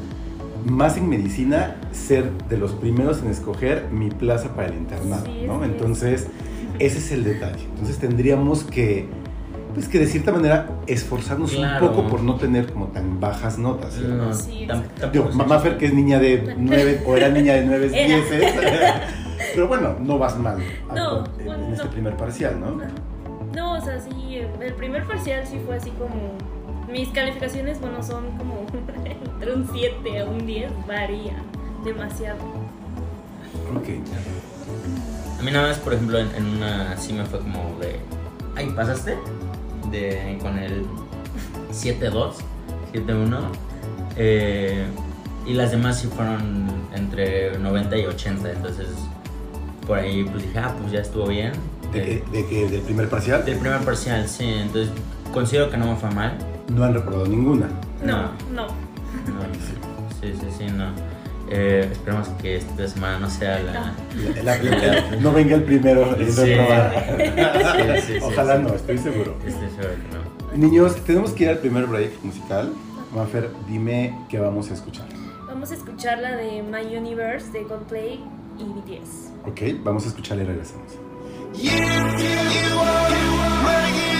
más 0.66 0.96
en 0.96 1.08
medicina, 1.08 1.76
ser 1.92 2.30
de 2.48 2.58
los 2.58 2.72
primeros 2.72 3.22
en 3.22 3.28
escoger 3.30 3.88
mi 3.90 4.10
plaza 4.10 4.54
para 4.54 4.68
el 4.68 4.74
internado, 4.74 5.24
Sí, 5.26 5.44
¿no? 5.46 5.58
sí. 5.58 5.64
Entonces, 5.64 6.26
ese 6.78 6.98
es 6.98 7.12
el 7.12 7.24
detalle. 7.24 7.64
Entonces 7.70 7.98
tendríamos 7.98 8.64
que, 8.64 9.06
pues 9.80 9.88
que 9.88 9.98
de 9.98 10.06
cierta 10.06 10.32
manera 10.32 10.66
esforzarnos 10.86 11.52
Claro. 11.52 11.86
un 11.86 11.92
poco 11.94 12.08
por 12.08 12.22
no 12.22 12.34
tener 12.36 12.70
como 12.72 12.86
tan 12.88 13.18
bajas 13.18 13.58
notas. 13.58 13.94
¿cierto? 13.94 14.14
No, 14.14 14.34
Sí, 14.34 14.66
Digo, 15.12 15.28
es 15.30 15.34
mamá. 15.34 15.58
Fer, 15.58 15.78
que 15.78 15.86
es 15.86 15.94
niña 15.94 16.18
de 16.18 16.54
9, 16.58 17.02
o 17.06 17.16
era 17.16 17.28
niña 17.30 17.54
de 17.54 17.64
9, 17.64 17.90
Era. 17.92 18.06
10, 18.16 18.24
pero 19.54 19.68
bueno, 19.68 19.96
no 20.00 20.18
vas 20.18 20.36
mal 20.38 20.58
No, 20.94 21.24
en, 21.38 21.44
bueno, 21.46 21.64
en 21.66 21.72
este 21.72 21.84
no. 21.86 21.90
primer 21.90 22.16
parcial, 22.16 22.60
¿no? 22.60 22.80
No, 23.56 23.72
o 23.78 23.80
sea, 23.80 23.98
sí, 24.00 24.36
el 24.60 24.74
primer 24.74 25.04
parcial 25.06 25.46
sí 25.46 25.58
fue 25.64 25.76
así 25.76 25.90
como... 25.90 26.14
Mis 26.90 27.08
calificaciones, 27.10 27.80
bueno, 27.80 28.02
son 28.02 28.36
como 28.36 28.66
entre 29.34 29.54
un 29.54 29.68
7 29.72 30.18
a 30.20 30.24
un 30.24 30.44
10, 30.44 30.72
varía 30.88 31.36
demasiado. 31.84 32.38
Ok. 33.76 33.88
A 35.38 35.42
mí 35.42 35.50
nada 35.52 35.68
más, 35.68 35.78
por 35.78 35.94
ejemplo, 35.94 36.18
en, 36.18 36.34
en 36.34 36.46
una 36.56 36.96
sí 36.96 37.12
me 37.12 37.24
fue 37.24 37.38
como 37.38 37.76
de. 37.80 37.96
Ay, 38.56 38.70
¿pasaste? 38.74 39.16
De, 39.90 40.38
con 40.42 40.58
el 40.58 40.84
7-2, 41.72 42.32
7-1. 42.92 43.38
eh, 44.16 44.84
y 45.46 45.54
las 45.54 45.70
demás 45.70 45.98
sí 46.00 46.06
fueron 46.08 46.66
entre 46.94 47.58
90 47.58 47.96
y 47.96 48.04
80. 48.06 48.52
Entonces, 48.52 48.86
por 49.86 49.98
ahí 49.98 50.24
pues 50.24 50.44
dije, 50.44 50.58
ah, 50.58 50.74
pues 50.78 50.92
ya 50.92 51.00
estuvo 51.00 51.26
bien. 51.26 51.52
¿De, 51.92 51.98
Eh, 52.16 52.24
que- 52.30 52.36
de 52.38 52.46
que 52.46 52.68
del 52.68 52.80
primer 52.82 53.08
parcial 53.08 53.44
del 53.44 53.58
primer 53.58 53.80
parcial, 53.80 54.28
sí. 54.28 54.44
Entonces, 54.44 54.90
considero 55.32 55.70
que 55.70 55.76
no 55.76 55.86
me 55.86 55.96
fue 55.96 56.10
mal. 56.10 56.36
no 56.68 56.84
han 56.84 56.94
reprobado 56.94 57.26
ninguna. 57.26 57.68
No, 58.04 58.30
no. 58.54 58.66
No, 58.66 59.42
sí, 60.20 60.32
sí, 60.40 60.46
sí, 60.56 60.64
no. 60.66 60.86
Eh, 61.52 61.88
esperemos 61.90 62.28
que 62.40 62.56
esta 62.56 62.86
semana 62.86 63.18
no 63.18 63.28
sea 63.28 63.58
la. 63.60 63.72
La- 64.44 64.56
la- 64.56 64.56
la- 64.56 65.16
no 65.16 65.32
venga 65.32 65.56
el 65.56 65.64
primero 65.64 66.16
Sí. 66.16 66.26
Sí, 66.30 66.42
sí, 68.06 68.18
Ojalá 68.22 68.56
sí. 68.56 68.62
no, 68.62 68.74
estoy 68.74 68.98
seguro. 68.98 69.36
Estoy 69.46 69.68
seguro 69.70 69.88
que 69.90 70.16
no. 70.16 70.56
Niños, 70.56 70.96
tenemos 71.04 71.32
que 71.32 71.44
ir 71.44 71.50
al 71.50 71.58
primer 71.58 71.86
break 71.86 72.22
musical. 72.22 72.72
Mafer, 73.14 73.50
dime 73.68 74.16
qué 74.28 74.38
vamos 74.38 74.70
a 74.70 74.74
escuchar. 74.74 75.06
Vamos 75.48 75.72
a 75.72 75.74
escuchar 75.74 76.18
la 76.18 76.36
de 76.36 76.62
My 76.62 76.96
Universe 76.96 77.50
de 77.50 77.64
Coldplay 77.64 78.20
y 78.58 78.62
BTS. 78.64 79.30
Ok, 79.46 79.82
vamos 79.82 80.04
a 80.04 80.08
escucharla 80.08 80.44
y 80.44 80.46
regresamos. 80.46 80.92
You, 81.54 81.62
you 81.64 82.78
are 82.80 84.19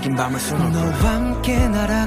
이긴 0.00 0.16
밤을 0.16 0.40
수놓고. 0.40 0.70
너와 0.70 1.14
함께 1.14 1.68
날아 1.68 1.99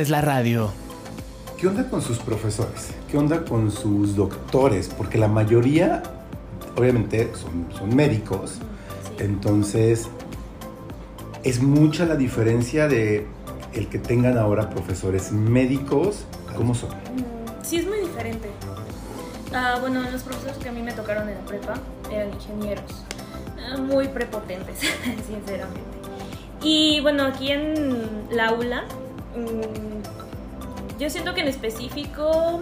haces 0.00 0.08
la 0.10 0.22
radio. 0.22 0.70
¿Qué 1.58 1.68
onda 1.68 1.86
con 1.90 2.00
sus 2.00 2.18
profesores? 2.20 2.88
¿Qué 3.10 3.18
onda 3.18 3.44
con 3.44 3.70
sus 3.70 4.16
doctores? 4.16 4.88
Porque 4.88 5.18
la 5.18 5.28
mayoría, 5.28 6.02
obviamente, 6.74 7.30
son, 7.34 7.66
son 7.76 7.94
médicos. 7.94 8.52
Sí. 8.52 9.24
Entonces, 9.24 10.08
es 11.44 11.62
mucha 11.62 12.06
la 12.06 12.16
diferencia 12.16 12.88
de 12.88 13.26
el 13.74 13.88
que 13.88 13.98
tengan 13.98 14.38
ahora 14.38 14.70
profesores 14.70 15.32
médicos. 15.32 16.24
¿Cómo 16.56 16.74
son? 16.74 16.90
Mm, 16.90 17.62
Sí, 17.62 17.76
es 17.76 17.86
muy 17.86 17.98
diferente. 17.98 18.48
Ah, 19.52 19.76
bueno, 19.82 20.00
los 20.10 20.22
profesores 20.22 20.56
que 20.56 20.70
a 20.70 20.72
mí 20.72 20.80
me 20.82 20.92
tocaron 20.92 21.28
en 21.28 21.34
la 21.34 21.44
prepa 21.44 21.74
eran 22.10 22.32
ingenieros. 22.32 23.04
Ah, 23.70 23.76
Muy 23.76 24.08
prepotentes, 24.08 24.78
sinceramente. 25.28 25.90
Y 26.62 27.00
bueno, 27.02 27.24
aquí 27.24 27.50
en 27.52 28.26
la 28.30 28.48
aula, 28.48 28.84
mm, 29.36 30.98
yo 30.98 31.10
siento 31.10 31.34
que 31.34 31.40
en 31.40 31.48
específico 31.48 32.60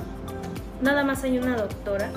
nada 0.81 1.05
más 1.05 1.25
hay 1.25 1.39
una 1.39 1.57
doctora. 1.57 2.11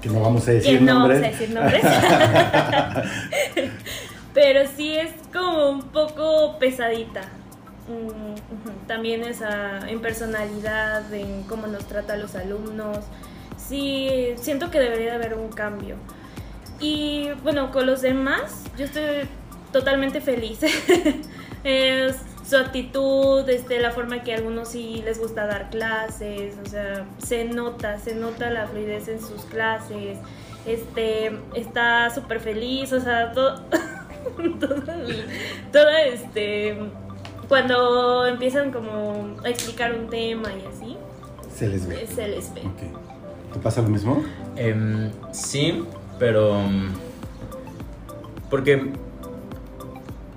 Que 0.00 0.08
no 0.08 0.20
vamos 0.20 0.48
a 0.48 0.52
decir 0.52 0.78
que 0.78 0.84
no 0.84 1.00
nombres. 1.00 1.20
vamos 1.20 1.34
a 1.34 1.38
decir 1.38 1.54
nombres. 1.54 1.82
Pero 4.34 4.68
sí 4.74 4.96
es 4.96 5.10
como 5.32 5.70
un 5.70 5.82
poco 5.82 6.58
pesadita. 6.58 7.22
Mm. 7.88 8.86
También 8.86 9.22
esa 9.22 9.88
en 9.88 10.00
personalidad, 10.00 11.12
en 11.12 11.42
cómo 11.44 11.66
nos 11.66 11.86
trata 11.86 12.14
a 12.14 12.16
los 12.16 12.34
alumnos. 12.34 12.98
Sí, 13.56 14.34
siento 14.36 14.70
que 14.70 14.80
debería 14.80 15.10
de 15.10 15.16
haber 15.16 15.34
un 15.34 15.50
cambio. 15.50 15.96
Y 16.80 17.30
bueno, 17.42 17.70
con 17.70 17.86
los 17.86 18.02
demás, 18.02 18.64
yo 18.78 18.84
estoy 18.84 19.28
totalmente 19.72 20.20
feliz. 20.20 20.60
Es 21.64 22.16
su 22.48 22.56
actitud, 22.56 23.48
este, 23.48 23.80
la 23.80 23.90
forma 23.90 24.22
que 24.22 24.32
a 24.32 24.36
algunos 24.36 24.68
sí 24.68 25.02
les 25.04 25.18
gusta 25.18 25.46
dar 25.46 25.68
clases, 25.70 26.54
o 26.64 26.68
sea, 26.68 27.04
se 27.18 27.44
nota, 27.44 27.98
se 27.98 28.14
nota 28.14 28.50
la 28.50 28.66
fluidez 28.66 29.08
en 29.08 29.20
sus 29.20 29.42
clases, 29.42 30.18
este, 30.64 31.38
está 31.54 32.10
súper 32.10 32.40
feliz, 32.40 32.92
o 32.92 33.00
sea, 33.00 33.32
todo, 33.32 33.62
todo, 34.60 34.82
todo, 35.72 35.88
este, 35.90 36.76
cuando 37.48 38.26
empiezan 38.26 38.70
como 38.70 39.36
a 39.44 39.48
explicar 39.48 39.92
un 39.92 40.08
tema 40.08 40.48
y 40.52 40.66
así, 40.66 40.96
Se 41.52 41.68
les 41.68 41.86
ve. 41.86 42.06
se 42.06 42.28
les 42.28 42.54
ve. 42.54 42.62
¿Te 43.52 43.58
pasa 43.58 43.82
lo 43.82 43.88
mismo? 43.88 44.22
Em, 44.56 45.10
sí, 45.32 45.84
pero. 46.18 46.60
Porque 48.50 48.92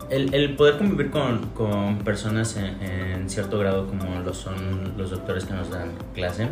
el, 0.10 0.56
poder 0.56 0.78
convivir 0.78 1.12
con, 1.12 1.50
con 1.50 2.00
personas 2.00 2.58
en, 2.58 3.30
cierto 3.30 3.60
grado, 3.60 3.88
como 3.88 4.20
lo 4.20 4.34
son 4.34 4.94
los 4.98 5.12
doctores 5.12 5.46
que 5.46 5.54
nos 5.54 5.70
dan 5.70 5.92
clase, 6.13 6.48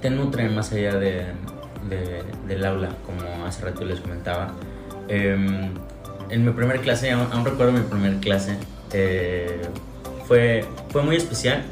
te 0.00 0.10
nutren 0.10 0.54
más 0.54 0.72
allá 0.72 0.98
de, 0.98 1.26
de- 1.88 2.22
del 2.48 2.64
aula, 2.64 2.90
como 3.06 3.46
hace 3.46 3.64
rato 3.64 3.84
les 3.84 4.00
comentaba. 4.00 4.52
Em, 5.08 5.70
en 6.30 6.44
mi 6.44 6.50
primer 6.52 6.80
clase, 6.80 7.10
aún, 7.12 7.44
recuerdo 7.44 7.72
mi 7.72 7.80
primer 7.80 8.16
clase, 8.16 8.56
eh, 8.92 9.62
fue, 10.26 10.64
fue 10.90 11.02
muy 11.02 11.16
especial 11.16 11.62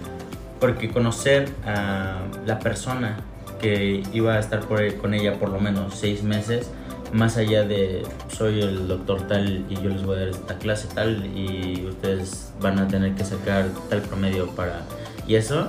porque 0.60 0.90
conocer 0.90 1.48
a 1.66 2.18
la 2.46 2.58
persona 2.58 3.16
que 3.60 4.02
iba 4.12 4.34
a 4.34 4.38
estar 4.38 4.60
con 4.66 5.14
ella 5.14 5.34
por 5.38 5.48
lo 5.48 5.58
menos 5.60 5.94
seis 5.98 6.22
meses, 6.22 6.70
más 7.12 7.36
allá 7.36 7.64
de 7.64 8.02
soy 8.28 8.60
el 8.60 8.88
doctor 8.88 9.26
tal 9.26 9.64
y 9.68 9.74
yo 9.74 9.90
les 9.90 10.02
voy 10.04 10.16
a 10.16 10.20
dar 10.20 10.28
esta 10.28 10.58
clase 10.58 10.88
tal 10.94 11.26
y 11.36 11.86
ustedes 11.88 12.52
van 12.60 12.78
a 12.78 12.88
tener 12.88 13.14
que 13.14 13.24
sacar 13.24 13.68
tal 13.88 14.02
promedio 14.02 14.48
para... 14.50 14.82
Y 15.26 15.34
eso 15.34 15.68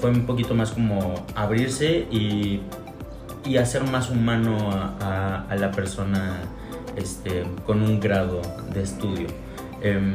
fue 0.00 0.10
un 0.10 0.26
poquito 0.26 0.54
más 0.54 0.70
como 0.70 1.26
abrirse 1.34 2.06
y, 2.10 2.60
y 3.44 3.56
hacer 3.56 3.84
más 3.84 4.10
humano 4.10 4.70
a, 5.00 5.46
la 5.56 5.70
persona 5.70 6.40
este, 6.96 7.44
con 7.66 7.82
un 7.82 8.00
grado 8.00 8.42
de 8.74 8.82
estudio. 8.82 9.28
Em, 9.82 10.14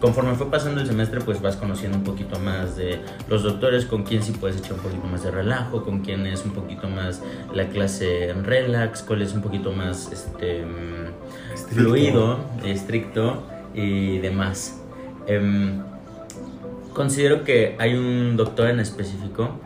conforme 0.00 0.34
fue 0.34 0.50
pasando 0.50 0.80
el 0.80 0.86
semestre, 0.86 1.20
pues 1.20 1.40
vas 1.40 1.56
conociendo 1.56 1.98
un 1.98 2.04
poquito 2.04 2.38
más 2.38 2.76
de 2.76 3.00
los 3.28 3.42
doctores, 3.42 3.86
con 3.86 4.02
quién 4.02 4.22
sí 4.22 4.32
puedes 4.32 4.58
echar 4.58 4.74
un 4.74 4.80
poquito 4.80 5.06
más 5.06 5.22
de 5.22 5.30
relajo, 5.30 5.82
con 5.84 6.00
quién 6.00 6.26
es 6.26 6.44
un 6.44 6.52
poquito 6.52 6.88
más 6.88 7.22
la 7.52 7.68
clase 7.68 8.30
en 8.30 8.44
relax, 8.44 9.02
cuál 9.02 9.22
es 9.22 9.32
un 9.32 9.42
poquito 9.42 9.72
más 9.72 10.10
este, 10.12 10.64
mm, 10.64 11.54
Estricto. 11.54 11.74
fluido, 11.74 12.38
estricto 12.64 13.42
y 13.74 14.18
demás. 14.18 14.80
Em, 15.26 15.82
considero 16.92 17.44
que 17.44 17.76
hay 17.78 17.94
un 17.94 18.36
doctor 18.36 18.68
en 18.68 18.80
específico 18.80 19.60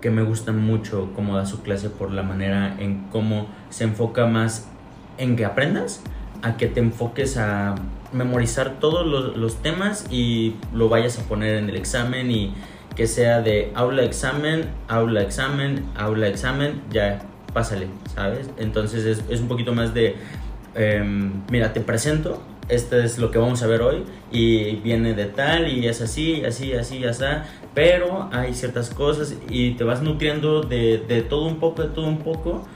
que 0.00 0.10
me 0.10 0.22
gusta 0.22 0.52
mucho 0.52 1.10
cómo 1.14 1.36
da 1.36 1.46
su 1.46 1.62
clase 1.62 1.88
por 1.88 2.10
la 2.10 2.22
manera 2.22 2.76
en 2.78 3.04
cómo 3.10 3.46
se 3.70 3.84
enfoca 3.84 4.26
más 4.26 4.68
en 5.16 5.36
que 5.36 5.44
aprendas 5.44 6.02
a 6.42 6.56
que 6.56 6.66
te 6.66 6.80
enfoques 6.80 7.36
a 7.36 7.76
memorizar 8.12 8.78
todos 8.80 9.06
los, 9.36 9.56
temas 9.62 10.06
y 10.10 10.54
lo 10.72 10.88
vayas 10.88 11.18
a 11.18 11.22
poner 11.24 11.56
en 11.56 11.68
el 11.68 11.76
examen 11.76 12.30
y 12.30 12.54
que 12.96 13.06
sea 13.06 13.40
de 13.40 13.72
aula 13.74 14.02
examen, 14.02 14.68
aula 14.88 15.22
examen, 15.22 15.84
aula 15.96 16.28
examen, 16.28 16.82
ya 16.90 17.22
pásale, 17.52 17.86
¿sabes? 18.14 18.50
Entonces 18.58 19.04
es, 19.04 19.24
es 19.30 19.40
un 19.40 19.48
poquito 19.48 19.72
más 19.74 19.94
de, 19.94 20.16
em, 20.74 21.32
mira, 21.50 21.72
te 21.72 21.80
presento, 21.80 22.42
esto 22.68 22.98
es 22.98 23.18
lo 23.18 23.30
que 23.30 23.38
vamos 23.38 23.62
a 23.62 23.66
ver 23.66 23.82
hoy 23.82 24.04
y 24.30 24.76
viene 24.76 25.14
de 25.14 25.26
tal 25.26 25.68
y 25.68 25.86
es 25.86 26.00
así, 26.00 26.44
así, 26.44 26.72
así, 26.72 27.04
así, 27.04 27.24
pero 27.74 28.28
hay 28.32 28.54
ciertas 28.54 28.90
cosas 28.90 29.34
y 29.48 29.72
te 29.72 29.84
vas 29.84 30.02
nutriendo 30.02 30.62
de, 30.62 30.98
de 30.98 31.22
todo 31.22 31.46
un 31.46 31.56
poco, 31.58 31.82
de 31.82 31.88
todo 31.88 32.06
un 32.06 32.18
poco. 32.18 32.66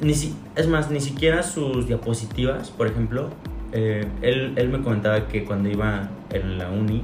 Ni 0.00 0.12
si- 0.14 0.34
es 0.56 0.66
más, 0.68 0.90
ni 0.90 1.00
siquiera 1.00 1.42
sus 1.42 1.86
diapositivas, 1.86 2.70
por 2.70 2.86
ejemplo, 2.86 3.30
eh, 3.72 4.06
él, 4.22 4.52
él 4.56 4.68
me 4.68 4.80
comentaba 4.80 5.28
que 5.28 5.44
cuando 5.44 5.68
iba 5.68 6.10
en 6.30 6.58
la 6.58 6.70
uni, 6.70 7.02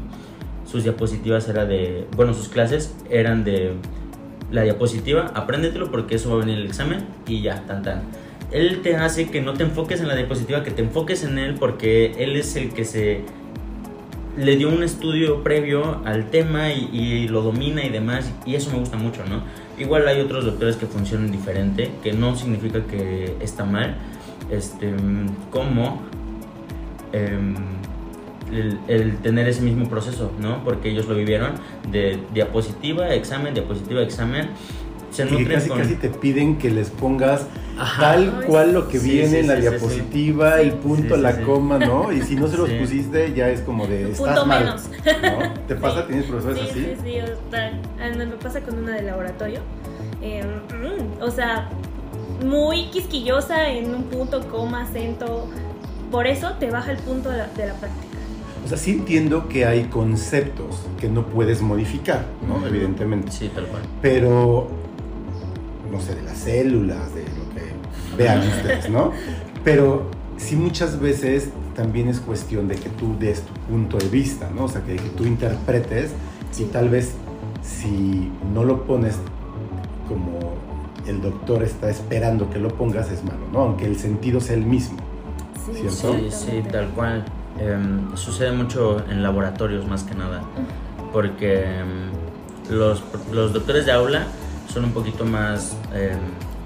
sus 0.64 0.85
diapositivas 0.85 1.48
era 1.48 1.66
de, 1.66 2.07
bueno, 2.16 2.35
sus 2.35 2.48
clases 2.48 2.94
eran 3.11 3.44
de 3.44 3.72
la 4.51 4.62
diapositiva, 4.62 5.31
apréndetelo 5.35 5.90
porque 5.90 6.16
eso 6.16 6.31
va 6.31 6.37
a 6.37 6.38
venir 6.40 6.57
en 6.57 6.61
el 6.62 6.66
examen 6.68 7.07
y 7.27 7.42
ya, 7.42 7.62
tan 7.66 7.83
tan. 7.83 8.03
Él 8.51 8.81
te 8.83 8.96
hace 8.96 9.31
que 9.31 9.40
no 9.40 9.55
te 9.55 9.64
enfoques 9.64 10.01
en 10.01 10.09
la 10.09 10.14
diapositiva, 10.14 10.62
que 10.62 10.70
te 10.70 10.83
enfoques 10.83 11.25
en 11.25 11.38
él 11.38 11.57
porque 11.59 12.12
él 12.18 12.37
es 12.37 12.55
el 12.57 12.70
que 12.70 12.85
se 12.85 13.22
le 14.37 14.57
dio 14.57 14.68
un 14.68 14.83
estudio 14.83 15.42
previo 15.42 16.01
al 16.05 16.31
tema 16.31 16.72
y, 16.72 16.88
y 16.92 17.29
lo 17.29 17.42
domina 17.42 17.85
y 17.85 17.90
demás 17.90 18.31
y 18.46 18.55
eso 18.55 18.70
me 18.70 18.79
gusta 18.79 18.96
mucho, 18.96 19.25
¿no? 19.29 19.42
Igual 19.79 20.07
hay 20.07 20.20
otros 20.20 20.44
doctores 20.44 20.77
que 20.77 20.87
funcionan 20.87 21.33
diferente, 21.33 21.90
que 22.03 22.12
no 22.12 22.37
significa 22.37 22.85
que 22.85 23.37
está 23.40 23.64
mal, 23.64 23.96
este, 24.51 24.92
como 25.51 26.03
em, 27.12 27.55
el, 28.53 28.79
el 28.88 29.16
tener 29.18 29.48
ese 29.48 29.62
mismo 29.62 29.88
proceso, 29.88 30.31
¿no? 30.40 30.62
Porque 30.64 30.90
ellos 30.90 31.07
lo 31.09 31.14
vivieron 31.14 31.53
de 31.90 32.18
diapositiva, 32.35 33.14
examen, 33.14 33.55
diapositiva, 33.55 34.03
examen. 34.03 34.51
Se 35.11 35.27
que 35.27 35.46
casi, 35.46 35.68
con... 35.68 35.79
casi 35.79 35.94
te 35.96 36.09
piden 36.09 36.57
que 36.57 36.70
les 36.70 36.88
pongas 36.88 37.46
Ajá. 37.79 38.01
tal 38.01 38.44
cual 38.46 38.72
lo 38.72 38.88
que 38.88 38.98
sí, 38.98 39.11
viene 39.11 39.29
sí, 39.29 39.37
en 39.38 39.46
la 39.48 39.57
sí, 39.57 39.61
diapositiva, 39.61 40.57
sí. 40.57 40.62
el 40.62 40.72
punto, 40.72 41.03
Sí, 41.03 41.14
sí, 41.16 41.20
la 41.20 41.33
sí. 41.37 41.42
coma, 41.42 41.79
¿no? 41.79 42.11
Y 42.12 42.22
si 42.22 42.35
no 42.35 42.48
se 42.48 42.57
los 42.57 42.68
Sí. 42.70 42.77
pusiste, 42.79 43.35
ya 43.35 43.51
es 43.51 43.61
como 43.61 43.87
de 43.87 44.11
estás 44.11 44.18
punto 44.18 44.46
mal. 44.46 44.64
menos. 44.64 44.83
¿no? 45.22 45.53
¿Te 45.68 45.75
pasa? 45.75 46.01
Sí. 46.01 46.05
¿Tienes 46.09 46.25
profesores 46.27 46.59
sí, 46.61 46.66
así? 46.70 46.81
Sí, 46.81 46.96
sí, 47.05 47.20
o 47.20 47.51
sea, 47.51 47.72
me 48.16 48.27
pasa 48.37 48.61
con 48.62 48.79
una 48.79 48.92
de 48.96 49.03
laboratorio. 49.03 49.61
Eh, 50.22 50.42
mm, 50.44 51.22
o 51.22 51.31
sea, 51.31 51.68
muy 52.42 52.87
quisquillosa 52.87 53.68
en 53.68 53.94
un 53.94 54.05
punto, 54.05 54.48
coma, 54.48 54.83
acento. 54.83 55.46
Por 56.12 56.27
eso 56.27 56.53
te 56.61 56.70
baja 56.70 56.92
el 56.92 56.98
punto 56.98 57.31
de 57.31 57.38
la, 57.38 57.46
de 57.48 57.66
la 57.66 57.75
práctica. 57.75 58.18
O 58.64 58.68
sea, 58.68 58.77
sí 58.77 58.92
entiendo 58.92 59.48
que 59.48 59.64
hay 59.64 59.85
conceptos 59.85 60.87
que 61.01 61.09
no 61.09 61.27
puedes 61.27 61.62
modificar, 61.62 62.27
¿no? 62.46 62.64
Evidentemente. 62.66 63.33
Sí, 63.33 63.51
tal 63.53 63.66
cual. 63.66 63.83
Pero, 64.01 64.68
no 65.90 66.01
sé, 66.01 66.14
de 66.14 66.22
las 66.22 66.37
células, 66.37 67.14
de 67.14 67.22
lo 67.22 67.48
que 67.55 68.16
vean 68.16 68.46
ustedes, 68.46 68.90
¿no? 68.90 69.12
Pero 69.64 70.11
sí 70.37 70.55
muchas 70.55 71.01
veces 71.01 71.48
también 71.75 72.09
es 72.09 72.20
cuestión 72.20 72.68
de 72.68 72.77
que 72.77 72.90
tú 72.90 73.16
des 73.18 73.40
tu 73.40 73.55
punto 73.72 73.96
de 73.96 74.09
vista, 74.09 74.51
¿no? 74.55 74.64
O 74.64 74.68
sea, 74.68 74.83
que, 74.83 74.96
que 74.96 75.09
tú 75.16 75.25
interpretes 75.25 76.11
y 76.59 76.64
tal 76.64 76.90
vez 76.90 77.14
si 77.62 78.31
no 78.53 78.64
lo 78.64 78.85
pones 78.85 79.16
como 80.07 80.38
el 81.07 81.22
doctor 81.22 81.62
está 81.62 81.90
esperando 81.90 82.51
que 82.51 82.59
lo 82.59 82.68
pongas 82.68 83.11
es 83.11 83.25
malo, 83.25 83.48
¿no? 83.51 83.61
Aunque 83.61 83.87
el 83.87 83.98
sentido 83.98 84.40
sea 84.40 84.57
el 84.57 84.66
mismo. 84.66 84.98
Sí, 85.64 85.72
¿Cierto? 85.75 86.18
Sí, 86.18 86.31
sí, 86.31 86.62
tal 86.70 86.88
cual. 86.90 87.25
Em, 87.59 88.16
sucede 88.16 88.53
mucho 88.53 89.03
en 89.11 89.22
laboratorios 89.22 89.87
más 89.87 90.05
que 90.05 90.14
nada, 90.14 90.42
porque 91.12 91.64
em, 91.64 92.11
los, 92.70 93.03
los 93.31 93.53
doctores 93.53 93.87
de 93.87 93.92
aula 93.92 94.27
son 94.72 94.85
un 94.85 94.92
poquito 94.92 95.25
más 95.25 95.77
em, 95.94 96.18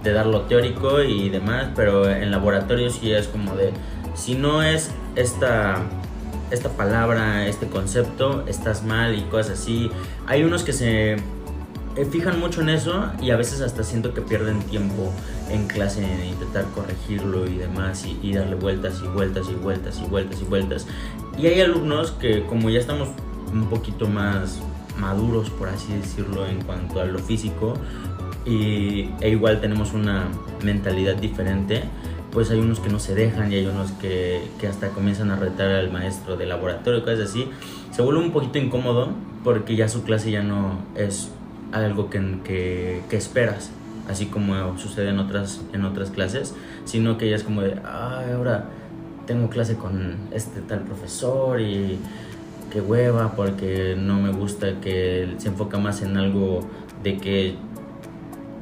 de 0.03 0.13
dar 0.13 0.27
lo 0.27 0.43
teórico 0.43 1.03
y 1.03 1.29
demás, 1.29 1.69
pero 1.75 2.09
en 2.09 2.31
laboratorios 2.31 2.95
sí 2.95 3.13
es 3.13 3.27
como 3.27 3.57
de, 3.57 3.73
si 4.15 4.35
no 4.35 4.63
es 4.63 4.91
esta 5.17 5.83
esta 6.51 6.69
palabra, 6.71 7.47
este 7.47 7.67
concepto, 7.67 8.45
estás 8.47 8.85
mal 8.85 9.19
y 9.19 9.23
cosas 9.23 9.61
así. 9.61 9.91
Hay 10.27 10.45
unos 10.45 10.63
que 10.63 10.73
se 10.73 11.15
eh, 11.15 11.17
fijan 12.05 12.39
mucho 12.39 12.61
en 12.61 12.69
eso 12.69 13.11
y 13.23 13.31
a 13.31 13.37
veces 13.37 13.63
hasta 13.63 13.83
siento 13.83 14.13
que 14.13 14.21
pierden 14.21 14.61
tiempo 14.61 15.13
en 15.51 15.67
clase 15.67 16.05
en 16.05 16.27
intentar 16.27 16.67
corregirlo 16.75 17.47
y 17.47 17.57
demás 17.57 18.05
y, 18.05 18.19
y 18.23 18.35
darle 18.35 18.57
vueltas 18.57 19.01
y 19.03 19.09
vueltas 19.09 19.47
y 19.51 19.55
vueltas 19.55 20.01
y 20.05 20.09
vueltas 20.09 20.41
y 20.43 20.45
vueltas. 20.45 20.87
Y 21.39 21.47
hay 21.47 21.61
alumnos 21.61 22.11
que 22.13 22.45
como 22.45 22.69
ya 22.71 22.79
estamos 22.79 23.09
un 23.53 23.67
poquito 23.67 24.09
más 24.09 24.61
maduros, 24.99 25.51
por 25.51 25.69
así 25.69 25.93
decirlo, 25.93 26.47
en 26.47 26.63
cuanto 26.63 27.01
a 27.01 27.05
lo 27.05 27.19
físico, 27.19 27.75
y, 28.45 29.11
e 29.21 29.31
igual 29.31 29.61
tenemos 29.61 29.93
una 29.93 30.29
mentalidad 30.63 31.17
diferente, 31.17 31.83
pues 32.31 32.51
hay 32.51 32.59
unos 32.59 32.81
que 32.81 32.89
no 32.89 32.99
se 32.99 33.15
dejan 33.15 33.51
y 33.53 33.57
hay 33.57 33.67
unos 33.67 33.93
que, 33.93 34.43
que 34.61 34.67
hasta 34.67 34.91
comienzan 34.91 35.31
a 35.31 35.37
retar 35.37 35.69
al 35.69 35.91
maestro 35.91 36.37
de 36.37 36.47
laboratorio, 36.47 37.03
cosas 37.03 37.31
así. 37.31 37.49
Se 37.91 38.03
vuelve 38.03 38.21
un 38.21 38.33
poquito 38.33 38.59
incómodo 38.59 39.11
porque 39.43 39.75
ya 39.75 39.89
su 39.89 40.03
clase 40.03 40.31
ya 40.31 40.43
no 40.43 40.79
es 40.97 41.31
algo 41.73 42.11
que, 42.11 43.01
que, 43.09 43.17
esperas, 43.17 43.71
así 44.09 44.27
como 44.27 44.79
sucede 44.79 45.11
en 45.11 45.19
otras, 45.19 45.61
en 45.73 45.85
otras 45.85 46.11
clases, 46.11 46.55
sino 46.85 47.19
que 47.19 47.29
ya 47.29 47.37
es 47.37 47.43
como 47.43 47.63
de, 47.63 47.75
ay, 47.85 48.33
ahora 48.33 48.67
tengo 49.27 49.51
clase 49.51 49.77
con 49.77 50.17
este 50.31 50.61
tal 50.61 50.81
profesor 50.81 51.61
y 51.61 51.99
qué 52.71 52.81
hueva 52.81 53.35
porque 53.35 53.97
no 53.99 54.21
me 54.21 54.31
gusta 54.31 54.81
que 54.81 55.35
se 55.39 55.49
enfoca 55.49 55.79
más 55.79 56.03
en 56.03 56.17
algo 56.17 56.61
de 57.03 57.19
que 57.19 57.57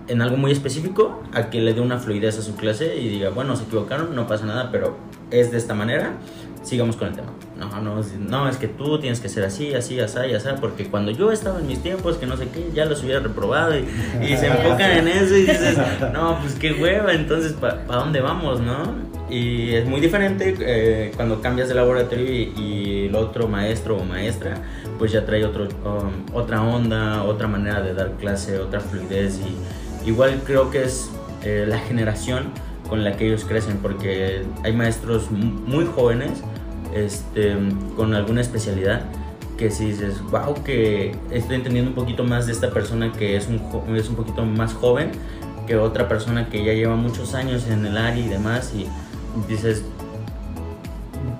en 0.08 0.20
algo 0.20 0.36
muy 0.36 0.52
específico 0.52 1.22
a 1.32 1.50
que 1.50 1.60
le 1.60 1.72
dé 1.72 1.80
una 1.80 1.98
fluidez 1.98 2.38
a 2.38 2.42
su 2.42 2.56
clase 2.56 2.96
y 2.96 3.08
diga, 3.08 3.30
bueno, 3.30 3.56
se 3.56 3.64
equivocaron, 3.64 4.14
no 4.14 4.26
pasa 4.26 4.44
nada, 4.44 4.70
pero 4.70 4.96
es 5.30 5.50
de 5.50 5.58
esta 5.58 5.74
manera, 5.74 6.12
sigamos 6.62 6.96
con 6.96 7.08
el 7.08 7.14
tema. 7.14 7.28
No, 7.70 7.80
no, 7.80 8.00
es- 8.00 8.14
no, 8.18 8.48
es 8.48 8.56
que 8.56 8.68
tú 8.68 8.98
tienes 8.98 9.20
que 9.20 9.28
ser 9.28 9.44
así, 9.44 9.74
así, 9.74 10.00
así, 10.00 10.18
así, 10.34 10.48
porque 10.60 10.86
cuando 10.86 11.10
yo 11.10 11.30
estaba 11.32 11.58
en 11.60 11.66
mis 11.66 11.82
tiempos, 11.82 12.16
que 12.16 12.26
no 12.26 12.36
sé 12.36 12.48
qué, 12.48 12.70
ya 12.74 12.84
los 12.84 13.02
hubiera 13.02 13.20
reprobado 13.20 13.74
y, 13.78 13.84
y 14.22 14.36
se 14.36 14.46
enfocan 14.48 14.90
en 14.98 15.08
eso 15.08 15.36
y 15.36 15.42
dices, 15.42 15.76
no, 16.12 16.38
pues 16.40 16.54
qué 16.54 16.72
hueva, 16.72 17.12
entonces, 17.12 17.52
¿para 17.54 17.76
dónde 17.86 18.20
vamos, 18.20 18.60
no? 18.60 19.14
Y 19.30 19.74
es 19.74 19.86
muy 19.86 20.00
diferente 20.00 20.54
eh, 20.60 21.12
cuando 21.16 21.40
cambias 21.40 21.68
de 21.68 21.74
laboratorio 21.74 22.30
y, 22.30 22.52
y 22.58 23.06
el 23.08 23.14
otro 23.16 23.48
maestro 23.48 23.96
o 23.96 24.04
maestra, 24.04 24.58
pues 24.98 25.12
ya 25.12 25.24
trae 25.24 25.44
otro, 25.44 25.64
um, 25.84 26.34
otra 26.36 26.62
onda, 26.62 27.22
otra 27.24 27.48
manera 27.48 27.80
de 27.80 27.94
dar 27.94 28.12
clase, 28.12 28.58
otra 28.58 28.80
fluidez 28.80 29.40
y 29.40 30.08
igual 30.08 30.42
creo 30.44 30.70
que 30.70 30.84
es 30.84 31.10
eh, 31.42 31.64
la 31.66 31.78
generación 31.78 32.44
con 32.88 33.02
la 33.02 33.16
que 33.16 33.26
ellos 33.26 33.46
crecen, 33.46 33.78
porque 33.78 34.42
hay 34.62 34.72
maestros 34.74 35.30
mu- 35.30 35.38
muy 35.66 35.86
jóvenes 35.86 36.42
este, 36.94 37.56
con 37.96 38.14
alguna 38.14 38.40
especialidad 38.40 39.02
que 39.56 39.70
si 39.70 39.86
dices, 39.86 40.20
wow, 40.30 40.62
que 40.64 41.14
estoy 41.30 41.56
entendiendo 41.56 41.90
un 41.90 41.94
poquito 41.94 42.24
más 42.24 42.46
de 42.46 42.52
esta 42.52 42.70
persona 42.70 43.12
que 43.12 43.36
es 43.36 43.48
un, 43.48 43.60
es 43.96 44.08
un 44.08 44.16
poquito 44.16 44.44
más 44.44 44.74
joven 44.74 45.12
que 45.66 45.76
otra 45.76 46.08
persona 46.08 46.48
que 46.48 46.64
ya 46.64 46.72
lleva 46.72 46.96
muchos 46.96 47.34
años 47.34 47.66
en 47.68 47.86
el 47.86 47.96
área 47.96 48.24
y 48.24 48.28
demás, 48.28 48.72
y 48.74 48.86
dices, 49.48 49.82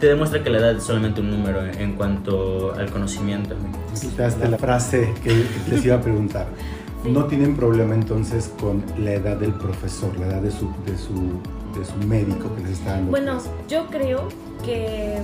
te 0.00 0.08
demuestra 0.08 0.42
que 0.42 0.50
la 0.50 0.58
edad 0.58 0.76
es 0.76 0.84
solamente 0.84 1.20
un 1.20 1.30
número 1.30 1.64
en 1.64 1.94
cuanto 1.94 2.74
al 2.74 2.90
conocimiento. 2.90 3.54
Citaste 3.94 4.48
la 4.48 4.58
frase 4.58 5.12
que 5.22 5.44
les 5.70 5.84
iba 5.84 5.96
a 5.96 6.00
preguntar. 6.00 6.46
No 7.04 7.24
tienen 7.26 7.54
problema 7.54 7.94
entonces 7.94 8.50
con 8.58 8.82
la 8.98 9.12
edad 9.12 9.36
del 9.36 9.52
profesor, 9.52 10.18
la 10.18 10.24
edad 10.24 10.40
de 10.40 10.50
su, 10.50 10.70
de 10.86 10.96
su, 10.96 11.38
de 11.78 11.84
su 11.84 11.96
médico 12.06 12.54
que 12.54 12.62
les 12.62 12.72
está 12.78 12.92
dando 12.92 13.10
Bueno, 13.10 13.32
clase? 13.32 13.50
yo 13.68 13.87
creo 13.87 14.28
que 14.64 15.18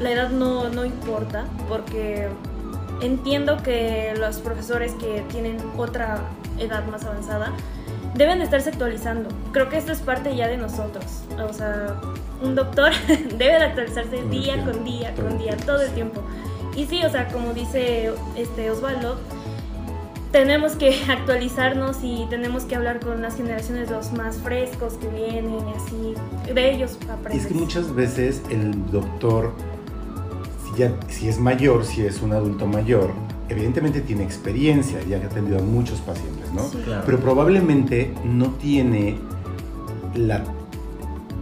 la 0.00 0.10
edad 0.12 0.30
no, 0.30 0.68
no 0.68 0.84
importa 0.84 1.44
porque 1.68 2.28
entiendo 3.00 3.56
que 3.62 4.14
los 4.18 4.38
profesores 4.38 4.92
que 4.94 5.22
tienen 5.30 5.56
otra 5.76 6.20
edad 6.58 6.84
más 6.86 7.04
avanzada 7.04 7.52
deben 8.14 8.38
de 8.38 8.44
estarse 8.44 8.70
actualizando. 8.70 9.28
Creo 9.52 9.68
que 9.68 9.76
esto 9.78 9.92
es 9.92 10.00
parte 10.00 10.34
ya 10.34 10.48
de 10.48 10.56
nosotros. 10.56 11.04
O 11.48 11.52
sea, 11.52 11.94
un 12.42 12.54
doctor 12.54 12.92
debe 13.36 13.58
de 13.58 13.64
actualizarse 13.64 14.22
día 14.30 14.64
con 14.64 14.84
día, 14.84 15.14
con 15.14 15.38
día, 15.38 15.56
todo 15.56 15.82
el 15.82 15.90
tiempo. 15.92 16.22
Y 16.74 16.86
sí, 16.86 17.04
o 17.04 17.10
sea, 17.10 17.28
como 17.28 17.52
dice 17.54 18.12
este 18.36 18.70
Osvaldo, 18.70 19.18
tenemos 20.32 20.72
que 20.72 20.94
actualizarnos 21.08 21.98
y 22.02 22.26
tenemos 22.30 22.64
que 22.64 22.76
hablar 22.76 23.00
con 23.00 23.22
las 23.22 23.36
generaciones 23.36 23.90
los 23.90 24.12
más 24.12 24.36
frescos 24.38 24.94
que 24.94 25.08
vienen 25.08 25.58
y 25.68 25.72
así. 25.74 26.52
De 26.52 26.74
ellos 26.74 26.98
aprendes. 27.10 27.44
es 27.44 27.48
que 27.48 27.54
muchas 27.54 27.94
veces 27.94 28.42
el 28.50 28.90
doctor, 28.90 29.52
si, 30.64 30.80
ya, 30.80 30.92
si 31.08 31.28
es 31.28 31.38
mayor, 31.38 31.84
si 31.84 32.04
es 32.06 32.22
un 32.22 32.32
adulto 32.32 32.66
mayor, 32.66 33.10
evidentemente 33.48 34.00
tiene 34.00 34.24
experiencia, 34.24 35.00
ya 35.08 35.18
que 35.18 35.26
ha 35.26 35.30
atendido 35.30 35.58
a 35.58 35.62
muchos 35.62 36.00
pacientes, 36.00 36.52
¿no? 36.52 36.68
Sí. 36.68 36.78
Claro. 36.84 37.02
Pero 37.06 37.20
probablemente 37.20 38.14
no 38.24 38.50
tiene 38.52 39.18
la 40.14 40.42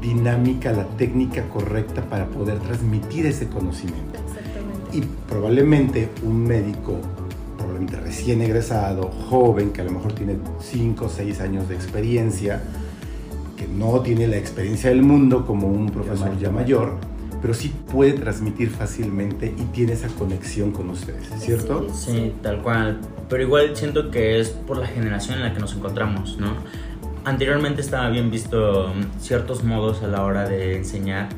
dinámica, 0.00 0.72
la 0.72 0.84
técnica 0.96 1.48
correcta 1.48 2.02
para 2.02 2.26
poder 2.26 2.58
transmitir 2.60 3.26
ese 3.26 3.48
conocimiento. 3.48 4.18
Exactamente. 4.18 4.96
Y 4.96 5.02
probablemente 5.28 6.08
un 6.22 6.44
médico, 6.44 7.00
probablemente 7.76 7.96
recién 7.96 8.40
egresado, 8.42 9.10
joven, 9.28 9.72
que 9.72 9.82
a 9.82 9.84
lo 9.84 9.92
mejor 9.92 10.12
tiene 10.12 10.36
5 10.60 11.04
o 11.04 11.08
6 11.08 11.40
años 11.40 11.68
de 11.68 11.74
experiencia, 11.74 12.62
que 13.56 13.66
no 13.66 14.00
tiene 14.00 14.26
la 14.28 14.36
experiencia 14.36 14.90
del 14.90 15.02
mundo 15.02 15.46
como 15.46 15.68
un 15.68 15.90
profesor 15.90 16.38
ya 16.38 16.50
mayor, 16.50 16.94
pero 17.42 17.54
sí 17.54 17.72
puede 17.90 18.14
transmitir 18.14 18.70
fácilmente 18.70 19.54
y 19.56 19.62
tiene 19.72 19.92
esa 19.92 20.08
conexión 20.08 20.72
con 20.72 20.90
ustedes, 20.90 21.28
¿cierto? 21.38 21.88
Sí. 21.92 22.12
Sí, 22.12 22.34
tal 22.42 22.62
cual. 22.62 23.00
Pero 23.28 23.42
igual 23.42 23.76
siento 23.76 24.10
que 24.10 24.40
es 24.40 24.50
por 24.50 24.78
la 24.78 24.86
generación 24.86 25.38
en 25.38 25.44
la 25.44 25.52
que 25.52 25.60
nos 25.60 25.74
encontramos, 25.74 26.38
¿no? 26.38 26.54
Anteriormente 27.24 27.80
estaba 27.80 28.08
bien 28.08 28.30
visto 28.30 28.92
ciertos 29.20 29.64
modos 29.64 30.02
a 30.02 30.06
la 30.06 30.22
hora 30.22 30.48
de 30.48 30.76
enseñar, 30.76 31.28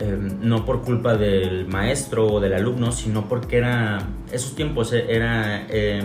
eh, 0.00 0.16
no 0.40 0.64
por 0.64 0.82
culpa 0.82 1.16
del 1.16 1.66
maestro 1.66 2.26
o 2.26 2.40
del 2.40 2.54
alumno, 2.54 2.92
sino 2.92 3.28
porque 3.28 3.58
era, 3.58 3.98
esos 4.32 4.54
tiempos 4.54 4.92
eh, 4.92 5.06
era 5.08 5.66
eh, 5.68 6.02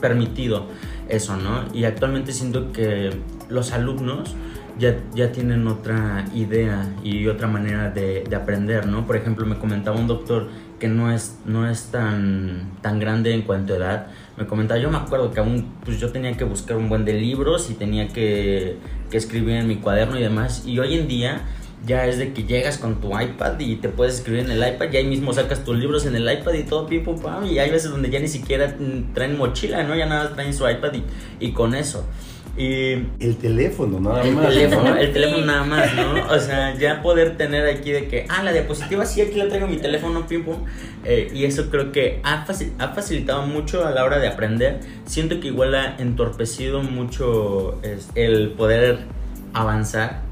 permitido 0.00 0.66
eso, 1.08 1.36
¿no? 1.36 1.64
Y 1.72 1.84
actualmente 1.84 2.32
siento 2.32 2.72
que 2.72 3.10
los 3.48 3.72
alumnos 3.72 4.34
ya, 4.78 4.96
ya 5.14 5.32
tienen 5.32 5.66
otra 5.66 6.24
idea 6.34 6.94
y 7.02 7.26
otra 7.26 7.48
manera 7.48 7.90
de, 7.90 8.24
de 8.28 8.36
aprender, 8.36 8.86
¿no? 8.86 9.06
Por 9.06 9.16
ejemplo, 9.16 9.46
me 9.46 9.56
comentaba 9.58 9.98
un 9.98 10.06
doctor 10.06 10.48
que 10.78 10.88
no 10.88 11.12
es, 11.12 11.38
no 11.44 11.68
es 11.68 11.90
tan, 11.90 12.70
tan 12.80 12.98
grande 12.98 13.34
en 13.34 13.42
cuanto 13.42 13.74
a 13.74 13.76
edad. 13.76 14.06
Me 14.36 14.46
comentaba, 14.46 14.80
yo 14.80 14.90
me 14.90 14.96
acuerdo 14.96 15.32
que 15.32 15.40
aún 15.40 15.74
pues, 15.84 15.98
yo 15.98 16.10
tenía 16.10 16.36
que 16.36 16.44
buscar 16.44 16.76
un 16.76 16.88
buen 16.88 17.04
de 17.04 17.14
libros 17.14 17.70
y 17.70 17.74
tenía 17.74 18.08
que, 18.08 18.76
que 19.10 19.16
escribir 19.16 19.56
en 19.56 19.66
mi 19.66 19.76
cuaderno 19.76 20.18
y 20.18 20.22
demás. 20.22 20.64
Y 20.66 20.78
hoy 20.78 20.94
en 20.94 21.08
día 21.08 21.42
ya 21.86 22.06
es 22.06 22.18
de 22.18 22.32
que 22.32 22.44
llegas 22.44 22.76
con 22.78 23.00
tu 23.00 23.18
iPad 23.18 23.58
y 23.60 23.76
te 23.76 23.88
puedes 23.88 24.16
escribir 24.16 24.40
en 24.44 24.50
el 24.50 24.58
iPad 24.74 24.86
y 24.92 24.96
ahí 24.98 25.06
mismo 25.06 25.32
sacas 25.32 25.64
tus 25.64 25.76
libros 25.78 26.04
en 26.06 26.16
el 26.16 26.30
iPad 26.30 26.52
y 26.54 26.64
todo 26.64 26.86
pim 26.86 27.02
pum 27.04 27.18
pam. 27.20 27.46
Y 27.46 27.58
hay 27.58 27.70
veces 27.70 27.90
donde 27.90 28.10
ya 28.10 28.20
ni 28.20 28.28
siquiera 28.28 28.74
traen 29.14 29.38
mochila, 29.38 29.82
¿no? 29.84 29.94
Ya 29.96 30.06
nada 30.06 30.24
más 30.24 30.34
traen 30.34 30.52
su 30.54 30.68
iPad 30.68 30.92
y, 30.94 31.04
y 31.46 31.52
con 31.52 31.74
eso. 31.74 32.04
Y 32.56 33.04
El 33.20 33.36
teléfono, 33.40 34.00
nada 34.00 34.22
el 34.24 34.34
más. 34.34 34.48
teléfono, 34.48 34.90
¿no? 34.90 34.96
el 34.96 35.12
teléfono 35.12 35.46
nada 35.46 35.62
más, 35.62 35.94
¿no? 35.94 36.26
O 36.34 36.38
sea, 36.40 36.76
ya 36.76 37.02
poder 37.02 37.36
tener 37.36 37.68
aquí 37.68 37.92
de 37.92 38.08
que, 38.08 38.26
ah, 38.28 38.42
la 38.42 38.52
diapositiva 38.52 39.06
sí, 39.06 39.20
aquí 39.20 39.36
la 39.38 39.46
traigo 39.46 39.68
mi 39.68 39.76
teléfono, 39.76 40.26
pim 40.26 40.44
pum. 40.44 40.56
Eh, 41.04 41.30
y 41.32 41.44
eso 41.44 41.70
creo 41.70 41.92
que 41.92 42.18
ha, 42.24 42.44
faci- 42.44 42.72
ha 42.80 42.88
facilitado 42.88 43.42
mucho 43.46 43.86
a 43.86 43.92
la 43.92 44.04
hora 44.04 44.18
de 44.18 44.26
aprender. 44.26 44.80
Siento 45.06 45.38
que 45.38 45.46
igual 45.48 45.72
ha 45.76 45.94
entorpecido 45.98 46.82
mucho 46.82 47.78
es, 47.84 48.08
el 48.16 48.48
poder 48.50 48.98
avanzar. 49.54 50.22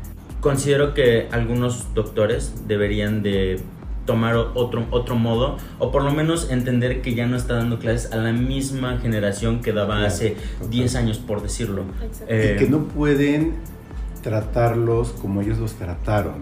Considero 0.46 0.94
que 0.94 1.26
algunos 1.32 1.92
doctores 1.92 2.52
deberían 2.68 3.22
de 3.24 3.58
tomar 4.04 4.36
otro, 4.36 4.86
otro 4.92 5.16
modo 5.16 5.56
o 5.80 5.90
por 5.90 6.04
lo 6.04 6.12
menos 6.12 6.50
entender 6.52 7.02
que 7.02 7.16
ya 7.16 7.26
no 7.26 7.36
está 7.36 7.54
dando 7.54 7.80
clases 7.80 8.12
a 8.12 8.16
la 8.18 8.32
misma 8.32 8.98
generación 8.98 9.60
que 9.60 9.72
daba 9.72 9.94
Claro, 9.96 10.06
hace 10.06 10.36
total. 10.60 10.70
10 10.70 10.94
años, 10.94 11.18
por 11.18 11.42
decirlo. 11.42 11.82
Eh, 12.28 12.54
Y 12.54 12.64
que 12.64 12.70
no 12.70 12.84
pueden 12.84 13.54
tratarlos 14.22 15.08
como 15.20 15.42
ellos 15.42 15.58
los 15.58 15.72
trataron 15.74 16.34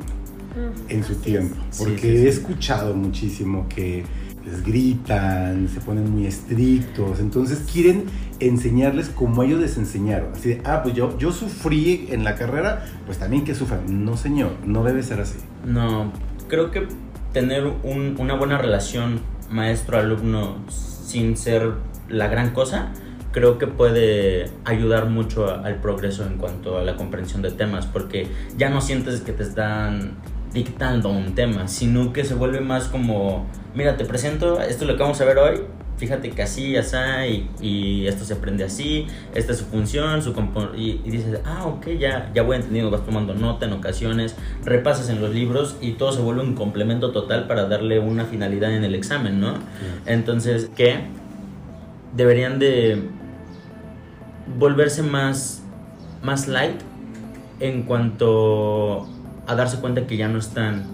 Mm, 0.54 0.90
en 0.92 1.02
su 1.04 1.14
tiempo. 1.16 1.56
Porque 1.78 1.94
Sí, 1.96 2.00
sí, 2.02 2.18
sí. 2.18 2.26
he 2.26 2.28
escuchado 2.28 2.94
muchísimo 2.94 3.66
que 3.68 4.04
les 4.46 4.62
gritan, 4.62 5.68
se 5.72 5.80
ponen 5.80 6.11
muy 6.11 6.26
estrictos, 6.26 7.18
entonces 7.20 7.64
quieren 7.72 8.04
enseñarles 8.40 9.09
como 9.09 9.42
ellos 9.42 9.61
les 9.61 9.76
enseñaron. 9.78 10.33
Así 10.35 10.50
de, 10.50 10.61
ah, 10.64 10.83
pues 10.83 10.94
yo, 10.94 11.16
yo 11.18 11.33
sufrí 11.33 12.09
en 12.11 12.24
la 12.24 12.35
carrera, 12.35 12.85
pues 13.07 13.18
también 13.18 13.44
que 13.44 13.54
sufran. 13.54 14.04
No, 14.04 14.16
señor, 14.16 14.52
no 14.66 14.85
debe 14.85 15.02
ser 15.02 15.20
así. 15.20 15.38
No, 15.64 16.12
creo 16.48 16.70
que 16.70 16.87
tener 17.33 17.66
un- 17.66 18.16
una 18.18 18.35
buena 18.35 18.59
relación 18.59 19.20
maestro-alumno 19.50 20.57
sin 20.68 21.37
ser 21.37 21.72
la 22.09 22.28
gran 22.28 22.50
cosa, 22.50 22.92
creo 23.33 23.59
que 23.59 23.66
puede 23.66 24.50
ayudar 24.64 25.09
mucho 25.11 25.48
al 25.50 25.76
progreso 25.76 26.24
en 26.26 26.37
cuanto 26.38 26.78
a 26.78 26.85
la 26.85 26.96
comprensión 26.96 27.42
de 27.42 27.50
temas, 27.50 27.87
porque 27.87 28.28
ya 28.57 28.68
no 28.70 28.80
sientes 28.80 29.20
que 29.20 29.33
te 29.33 29.42
están 29.42 30.12
dictando 30.54 31.10
un 31.10 31.34
tema, 31.34 31.68
sino 31.68 32.12
que 32.12 32.24
se 32.24 32.34
vuelve 32.34 32.60
más 32.60 32.84
como, 32.84 33.44
mira, 33.74 33.96
te 33.96 34.04
presento, 34.04 34.60
esto 34.60 34.84
es 34.84 34.90
lo 34.90 34.96
que 34.96 35.02
vamos 35.02 35.20
a 35.20 35.24
ver 35.24 35.36
hoy, 35.38 35.60
fíjate 35.96 36.30
que 36.30 36.42
así, 36.42 36.76
así, 36.76 36.96
y, 37.60 37.66
y 37.66 38.06
esto 38.06 38.24
se 38.24 38.34
aprende 38.34 38.64
así, 38.64 39.06
esta 39.34 39.52
es 39.52 39.58
su 39.58 39.64
función, 39.64 40.22
su 40.22 40.32
y, 40.76 41.00
y 41.04 41.10
dices, 41.10 41.40
ah, 41.44 41.64
ok, 41.66 41.88
ya, 41.98 42.30
ya 42.34 42.42
voy 42.42 42.56
entendiendo, 42.56 42.90
vas 42.90 43.04
tomando 43.04 43.34
nota 43.34 43.66
en 43.66 43.72
ocasiones, 43.72 44.36
repasas 44.64 45.08
en 45.08 45.20
los 45.20 45.34
libros 45.34 45.76
y 45.80 45.92
todo 45.92 46.12
se 46.12 46.20
vuelve 46.20 46.42
un 46.42 46.54
complemento 46.54 47.10
total 47.10 47.46
para 47.46 47.66
darle 47.66 47.98
una 47.98 48.24
finalidad 48.24 48.72
en 48.72 48.84
el 48.84 48.94
examen, 48.94 49.40
¿no? 49.40 49.54
Entonces, 50.06 50.70
¿qué? 50.76 51.00
Deberían 52.14 52.60
de 52.60 53.02
volverse 54.58 55.02
más, 55.02 55.62
más 56.22 56.46
light 56.46 56.80
en 57.60 57.82
cuanto 57.82 59.08
a 59.46 59.54
darse 59.54 59.78
cuenta 59.78 60.07
que 60.07 60.16
ya 60.16 60.28
no 60.28 60.38
están 60.38 60.85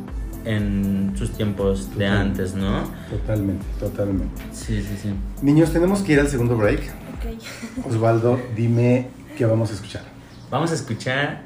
en 0.45 1.13
sus 1.17 1.33
tiempos 1.33 1.97
de 1.97 2.07
antes, 2.07 2.55
¿no? 2.55 2.85
Totalmente, 3.11 3.65
totalmente. 3.79 4.43
Sí, 4.53 4.83
sí, 4.83 4.97
sí. 5.01 5.15
Niños, 5.43 5.73
tenemos 5.73 6.01
que 6.01 6.13
ir 6.13 6.21
al 6.21 6.29
segundo 6.29 6.57
break. 6.57 6.81
Ok. 6.81 7.87
Osvaldo, 7.87 8.41
dime 8.57 9.09
qué 9.37 9.45
vamos 9.45 9.71
a 9.71 9.75
escuchar. 9.75 10.03
Vamos 10.51 10.71
a 10.73 10.75
escuchar 10.75 11.43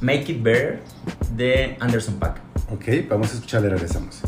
Make 0.00 0.32
It 0.32 0.42
Better 0.42 0.82
de 1.36 1.76
Anderson 1.80 2.16
Paak. 2.16 2.40
Ok, 2.70 3.08
vamos 3.08 3.30
a 3.30 3.34
escuchar 3.34 3.62
y 3.64 3.68
regresamos. 3.68 4.20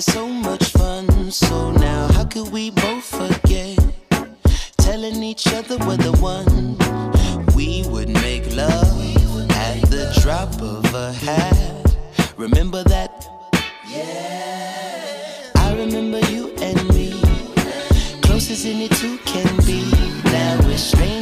Having 0.00 0.12
so 0.14 0.28
much 0.28 0.64
fun. 0.72 1.30
So 1.30 1.70
now, 1.72 2.08
how 2.12 2.24
could 2.24 2.52
we 2.52 2.70
both 2.70 3.04
forget? 3.04 3.78
Telling 4.78 5.22
each 5.22 5.46
other 5.48 5.76
we're 5.78 5.96
the 5.96 6.12
one. 6.20 6.76
We 7.54 7.84
would 7.88 8.08
make 8.08 8.54
love 8.54 8.98
at 9.50 9.80
the 9.90 10.12
drop 10.22 10.60
of 10.62 10.94
a 10.94 11.12
hat. 11.12 11.96
Remember 12.36 12.82
that? 12.84 13.26
Yeah. 13.88 15.50
I 15.56 15.74
remember 15.74 16.20
you 16.30 16.52
and 16.60 16.88
me. 16.88 17.12
Closest 18.22 18.66
any 18.66 18.88
two 18.88 19.18
can 19.18 19.56
be. 19.66 19.90
Now 20.24 20.60
we're 20.64 20.78
strangers 20.78 21.19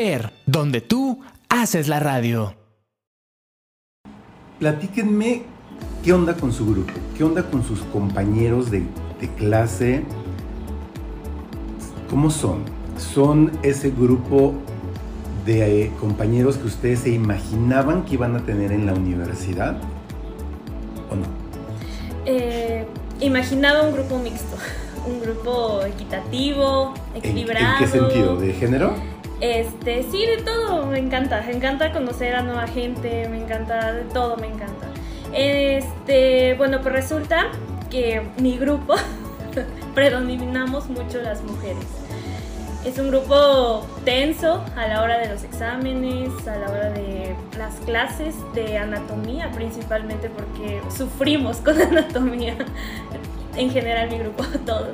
Amper, 0.00 0.32
donde 0.46 0.80
tú 0.80 1.20
haces 1.50 1.86
la 1.86 2.00
radio. 2.00 2.54
Platíquenme 4.58 5.42
qué 6.02 6.14
onda 6.14 6.34
con 6.34 6.54
su 6.54 6.64
grupo, 6.66 6.92
qué 7.18 7.22
onda 7.24 7.42
con 7.50 7.62
sus 7.62 7.80
compañeros 7.80 8.70
de, 8.70 8.82
de 9.20 9.28
clase, 9.36 10.02
cómo 12.08 12.30
son. 12.30 12.62
¿Son 12.96 13.52
ese 13.62 13.90
grupo 13.90 14.54
de 15.44 15.82
eh, 15.84 15.92
compañeros 16.00 16.56
que 16.56 16.66
ustedes 16.66 17.00
se 17.00 17.10
imaginaban 17.10 18.06
que 18.06 18.14
iban 18.14 18.36
a 18.36 18.40
tener 18.40 18.72
en 18.72 18.86
la 18.86 18.94
universidad? 18.94 19.76
¿O 21.10 21.16
no? 21.16 21.24
Eh, 22.24 22.86
imaginaba 23.20 23.82
un 23.82 23.92
grupo 23.92 24.18
mixto, 24.18 24.56
un 25.06 25.20
grupo 25.20 25.84
equitativo, 25.84 26.94
¿En, 27.10 27.16
en 27.16 27.18
equilibrado. 27.18 27.78
qué 27.78 27.86
sentido? 27.86 28.36
¿De 28.36 28.54
género? 28.54 29.09
Este, 29.40 30.02
sí, 30.10 30.26
de 30.26 30.42
todo, 30.42 30.86
me 30.86 30.98
encanta. 30.98 31.42
Me 31.46 31.52
encanta 31.54 31.92
conocer 31.92 32.34
a 32.34 32.42
nueva 32.42 32.66
gente, 32.66 33.28
me 33.28 33.42
encanta, 33.42 33.92
de 33.92 34.02
todo 34.04 34.36
me 34.36 34.46
encanta. 34.48 34.86
Este, 35.32 36.54
bueno, 36.54 36.80
pues 36.82 36.94
resulta 36.94 37.46
que 37.90 38.22
mi 38.38 38.58
grupo 38.58 38.94
predominamos 39.94 40.88
mucho 40.88 41.20
las 41.22 41.42
mujeres. 41.42 41.86
Es 42.84 42.98
un 42.98 43.08
grupo 43.08 43.86
tenso 44.04 44.64
a 44.74 44.88
la 44.88 45.02
hora 45.02 45.18
de 45.18 45.28
los 45.28 45.44
exámenes, 45.44 46.30
a 46.48 46.56
la 46.56 46.70
hora 46.70 46.90
de 46.90 47.34
las 47.58 47.74
clases 47.80 48.34
de 48.54 48.78
anatomía 48.78 49.50
principalmente 49.52 50.30
porque 50.30 50.80
sufrimos 50.96 51.58
con 51.58 51.80
anatomía. 51.82 52.56
En 53.56 53.70
general 53.70 54.10
mi 54.10 54.18
grupo, 54.18 54.44
todos. 54.66 54.88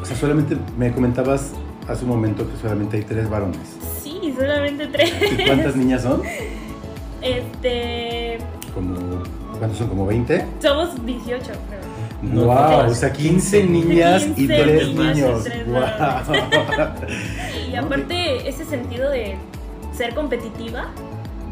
O 0.00 0.04
sea, 0.04 0.16
solamente 0.16 0.56
me 0.76 0.92
comentabas 0.92 1.52
hace 1.88 2.04
un 2.04 2.10
momento 2.10 2.48
que 2.50 2.56
solamente 2.60 2.96
hay 2.96 3.04
tres 3.04 3.30
varones. 3.30 3.87
Solamente 4.38 4.86
tres. 4.86 5.12
¿Y 5.32 5.44
cuántas 5.44 5.76
niñas 5.76 6.02
son? 6.02 6.22
Este, 7.20 8.38
Como, 8.72 8.94
¿Cuántos 9.58 9.78
son? 9.78 9.88
¿Como 9.88 10.06
20? 10.06 10.46
somos 10.60 11.04
18, 11.04 11.42
creo. 11.42 11.80
No, 12.22 12.44
wow, 12.44 12.80
tres. 12.80 12.92
o 12.92 12.94
sea, 12.94 13.12
15 13.12 13.64
niñas 13.64 14.26
y 14.36 14.46
15 14.46 14.62
3 14.62 14.88
niñas 14.88 15.16
y 15.16 15.20
niños. 15.20 15.44
tres 15.44 15.66
Wow. 15.66 15.80
Y 17.72 17.74
aparte, 17.76 18.48
ese 18.48 18.64
sentido 18.64 19.10
de 19.10 19.36
ser 19.96 20.14
competitiva 20.14 20.86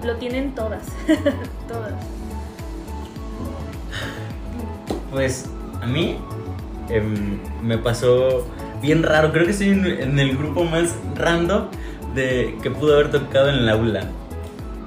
lo 0.05 0.15
tienen 0.17 0.55
todas. 0.55 0.85
todas. 1.69 1.93
Pues 5.11 5.47
a 5.83 5.87
mí 5.87 6.19
em, 6.89 7.39
me 7.63 7.79
pasó 7.79 8.47
bien 8.81 9.03
raro. 9.03 9.33
Creo 9.33 9.45
que 9.45 9.51
estoy 9.51 9.71
en, 9.71 9.85
en 9.87 10.19
el 10.21 10.37
grupo 10.37 10.65
más 10.65 10.95
random 11.17 11.67
de 12.17 12.57
que 12.63 12.71
pudo 12.71 12.95
haber 12.95 13.13
tocado 13.13 13.51
en 13.51 13.57
el 13.57 13.69
aula. 13.69 14.09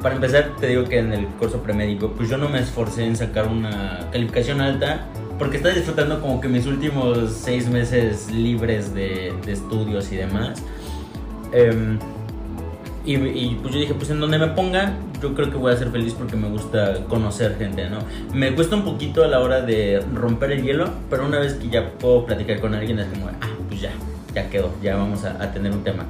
Para 0.01 0.15
empezar, 0.15 0.55
te 0.59 0.67
digo 0.67 0.85
que 0.85 0.99
en 0.99 1.13
el 1.13 1.25
curso 1.27 1.61
premédico, 1.61 2.11
pues 2.11 2.29
yo 2.29 2.37
no 2.37 2.49
me 2.49 2.59
esforcé 2.59 3.05
en 3.05 3.15
sacar 3.15 3.47
una 3.47 4.07
calificación 4.11 4.59
alta 4.59 5.05
porque 5.37 5.57
estaba 5.57 5.73
disfrutando 5.73 6.19
como 6.19 6.41
que 6.41 6.49
mis 6.49 6.65
últimos 6.65 7.31
seis 7.31 7.69
meses 7.69 8.29
libres 8.31 8.93
de, 8.93 9.33
de 9.45 9.51
estudios 9.51 10.11
y 10.11 10.17
demás. 10.17 10.61
Em, 11.53 11.97
y, 13.05 13.15
y, 13.15 13.59
pues 13.61 13.73
yo 13.73 13.79
dije, 13.79 13.93
pues 13.93 14.09
en 14.09 14.19
donde 14.19 14.37
me 14.37 14.47
ponga, 14.47 14.97
yo 15.21 15.33
creo 15.33 15.49
que 15.49 15.57
voy 15.57 15.73
a 15.73 15.77
ser 15.77 15.89
feliz 15.89 16.13
porque 16.13 16.35
me 16.35 16.49
gusta 16.49 17.05
conocer 17.07 17.57
gente, 17.57 17.89
¿no? 17.89 17.99
Me 18.33 18.53
cuesta 18.53 18.75
un 18.75 18.83
poquito 18.83 19.23
a 19.23 19.27
la 19.27 19.39
hora 19.39 19.61
de 19.61 20.03
romper 20.13 20.51
el 20.51 20.63
hielo, 20.63 20.89
pero 21.09 21.25
una 21.25 21.39
vez 21.39 21.53
que 21.53 21.69
ya 21.69 21.91
puedo 21.93 22.25
platicar 22.25 22.59
con 22.59 22.73
alguien 22.75 22.99
es 22.99 23.07
como, 23.07 23.27
ah, 23.27 23.47
pues 23.67 23.81
ya, 23.81 23.91
ya 24.35 24.49
quedó, 24.49 24.71
ya 24.83 24.97
vamos 24.97 25.23
a, 25.23 25.41
a 25.41 25.51
tener 25.51 25.71
un 25.71 25.83
tema. 25.83 26.05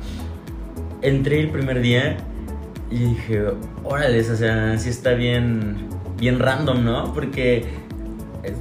Entré 1.02 1.40
el 1.40 1.50
primer 1.50 1.82
día 1.82 2.18
y 2.92 2.98
dije, 2.98 3.44
órale, 3.84 4.20
o 4.20 4.36
sea, 4.36 4.78
sí 4.78 4.90
está 4.90 5.14
bien, 5.14 5.88
bien 6.18 6.40
random, 6.40 6.84
¿no? 6.84 7.14
Porque 7.14 7.66
eh, 8.44 8.54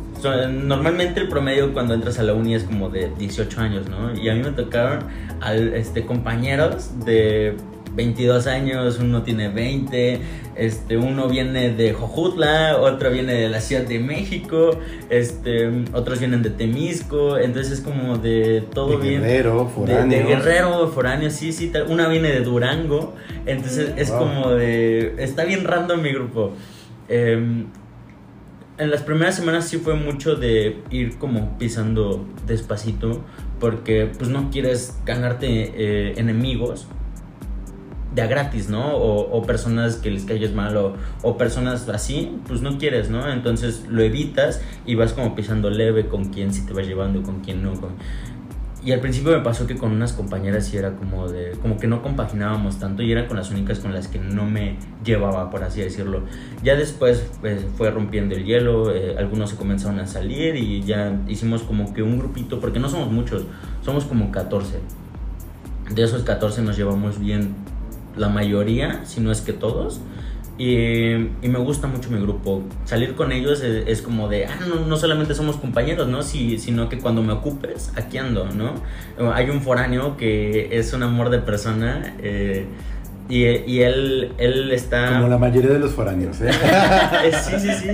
normalmente 0.51 1.21
el 1.21 1.29
promedio 1.29 1.73
cuando 1.73 1.95
entras 1.95 2.19
a 2.19 2.23
la 2.23 2.35
uni 2.35 2.55
es 2.55 2.65
como 2.65 2.91
de 2.91 3.11
18 3.19 3.61
años, 3.61 3.89
¿no? 3.89 4.15
Y 4.15 4.29
a 4.29 4.35
mí 4.35 4.43
me 4.43 4.51
tocaron 4.51 5.05
al, 5.41 5.75
este, 5.75 6.05
compañeros 6.05 7.05
de 7.05 7.57
22 7.95 8.47
años, 8.47 8.99
uno 9.01 9.23
tiene 9.23 9.49
20, 9.49 10.21
este, 10.57 10.97
uno 10.97 11.29
viene 11.29 11.71
de 11.71 11.93
Jojutla, 11.93 12.77
otro 12.81 13.11
viene 13.11 13.35
de 13.35 13.49
la 13.49 13.61
Ciudad 13.61 13.83
de 13.83 13.99
México, 13.99 14.71
este, 15.11 15.69
otros 15.93 16.19
vienen 16.21 16.43
de 16.43 16.51
Temisco, 16.51 17.39
entonces 17.39 17.73
es 17.73 17.81
como 17.81 18.19
de 18.19 18.65
todo 18.73 18.91
De 18.91 18.97
bien. 19.09 19.23
Guerrero, 19.23 19.65
De- 19.65 19.71
foráneo. 19.71 20.19
De, 20.19 20.25
Guerrero, 20.25 20.89
foráneo, 20.89 21.31
sí, 21.31 21.53
sí. 21.53 21.69
tal. 21.69 21.87
Una 21.91 22.09
viene 22.09 22.29
de 22.31 22.41
Durango. 22.41 23.15
Entonces 23.47 23.93
es 23.97 24.11
Wow. 24.11 24.19
como 24.19 24.51
de. 24.51 25.15
Está 25.19 25.45
bien 25.45 25.65
random 25.65 26.01
mi 26.03 26.13
grupo. 26.13 26.53
Em, 27.09 27.67
en 28.79 28.91
las 28.91 29.03
primeras 29.03 29.35
semanas 29.35 29.67
sí 29.69 29.79
fue 29.79 29.95
mucho 29.95 30.37
de 30.37 30.77
ir 30.91 31.19
como 31.19 31.59
pisando 31.59 32.27
despacito. 32.47 33.25
Porque 33.61 34.09
pues 34.17 34.31
no 34.31 34.51
quieres 34.53 34.97
ganarte 35.05 35.47
eh, 35.49 36.15
enemigos 36.17 36.87
de 38.15 38.23
a 38.23 38.27
gratis, 38.27 38.69
¿no? 38.69 38.97
O, 38.97 39.43
personas 39.43 39.97
que 39.97 40.11
les 40.11 40.25
cayes 40.25 40.55
mal 40.55 40.77
o, 41.23 41.37
personas 41.37 41.89
así, 41.89 42.37
pues 42.47 42.63
no 42.63 42.79
quieres, 42.79 43.11
¿no? 43.11 43.31
Entonces 43.31 43.85
lo 43.89 44.03
evitas 44.03 44.63
y 44.87 44.95
vas 44.95 45.13
como 45.13 45.35
pisando 45.35 45.71
leve 45.71 46.07
con 46.07 46.27
quién 46.27 46.53
sí 46.53 46.65
te 46.67 46.73
vas 46.73 46.87
llevando, 46.87 47.23
con 47.23 47.41
quién 47.41 47.63
no. 47.63 47.73
con- 47.75 47.93
Y 48.83 48.93
al 48.93 49.01
principio 49.01 49.33
me 49.33 49.41
pasó 49.41 49.67
que 49.67 49.77
con 49.77 49.93
unas 49.93 50.13
compañeras 50.13 50.67
sí 50.67 50.77
era 50.79 50.93
como 50.97 51.29
de, 51.29 51.53
como 51.61 51.77
que 51.79 51.87
no 51.87 52.01
compaginábamos 52.01 52.79
tanto 52.79 53.03
y 53.03 53.13
era 53.13 53.27
con 53.29 53.37
las 53.37 53.51
únicas 53.51 53.81
con 53.81 53.93
las 53.93 54.09
que 54.09 54.19
no 54.19 54.47
me 54.47 54.77
llevaba, 55.05 55.51
por 55.51 55.63
así 55.65 55.81
decirlo. 55.83 56.23
Ya 56.63 56.77
después 56.77 57.25
pues, 57.41 57.67
fue 57.77 57.91
rompiendo 57.91 58.35
el 58.35 58.45
hielo, 58.45 58.95
eh, 58.95 59.17
algunos 59.19 59.51
se 59.51 59.57
comenzaron 59.57 59.99
a 60.01 60.07
salir 60.07 60.57
y 60.57 60.83
ya 60.83 61.21
hicimos 61.29 61.63
como 61.63 61.93
que 61.93 62.03
un 62.03 62.19
grupito, 62.19 62.61
porque 62.61 62.79
no 62.79 62.89
somos 62.89 63.11
muchos, 63.13 63.45
somos 63.85 64.05
como 64.05 64.31
14. 64.33 64.79
De 65.95 66.03
esos 66.03 66.23
14 66.23 66.63
nos 66.63 66.77
llevamos 66.77 67.19
bien 67.19 67.55
la 68.19 68.29
mayoría, 68.29 69.05
si 69.05 69.21
no 69.21 69.33
es 69.33 69.41
que 69.41 69.53
todos. 69.53 70.01
Y, 70.59 71.13
y 71.41 71.49
me 71.49 71.59
gusta 71.61 71.87
mucho 71.87 72.11
mi 72.11 72.21
grupo. 72.21 72.65
Salir 72.85 73.15
con 73.15 73.31
ellos 73.31 73.63
es, 73.63 74.03
como 74.03 74.29
de, 74.29 74.47
ah, 74.47 74.59
no, 74.69 74.87
no 74.87 74.97
solamente 74.97 75.35
somos 75.35 75.57
compañeros, 75.57 76.09
¿no? 76.09 76.23
Si, 76.23 76.59
sino 76.59 76.89
que 76.89 76.99
cuando 76.99 77.23
me 77.23 77.33
ocupes, 77.33 77.93
aquí 77.97 78.19
ando, 78.19 78.47
¿no? 78.51 78.75
Hay 79.33 79.51
un 79.51 79.63
foráneo 79.63 80.17
que 80.17 80.77
es 80.77 80.93
un 80.93 81.05
amor 81.05 81.31
de 81.31 81.39
persona 81.39 82.17
eh, 82.19 82.67
y, 83.29 83.45
y 83.45 83.83
él, 83.83 84.33
él 84.39 84.73
está... 84.73 85.15
Como 85.15 85.29
la 85.29 85.37
mayoría 85.37 85.71
de 85.71 85.79
los 85.79 85.93
foráneos, 85.93 86.41
¿eh? 86.41 86.51
Sí, 87.33 87.59
sí, 87.59 87.69
sí. 87.73 87.89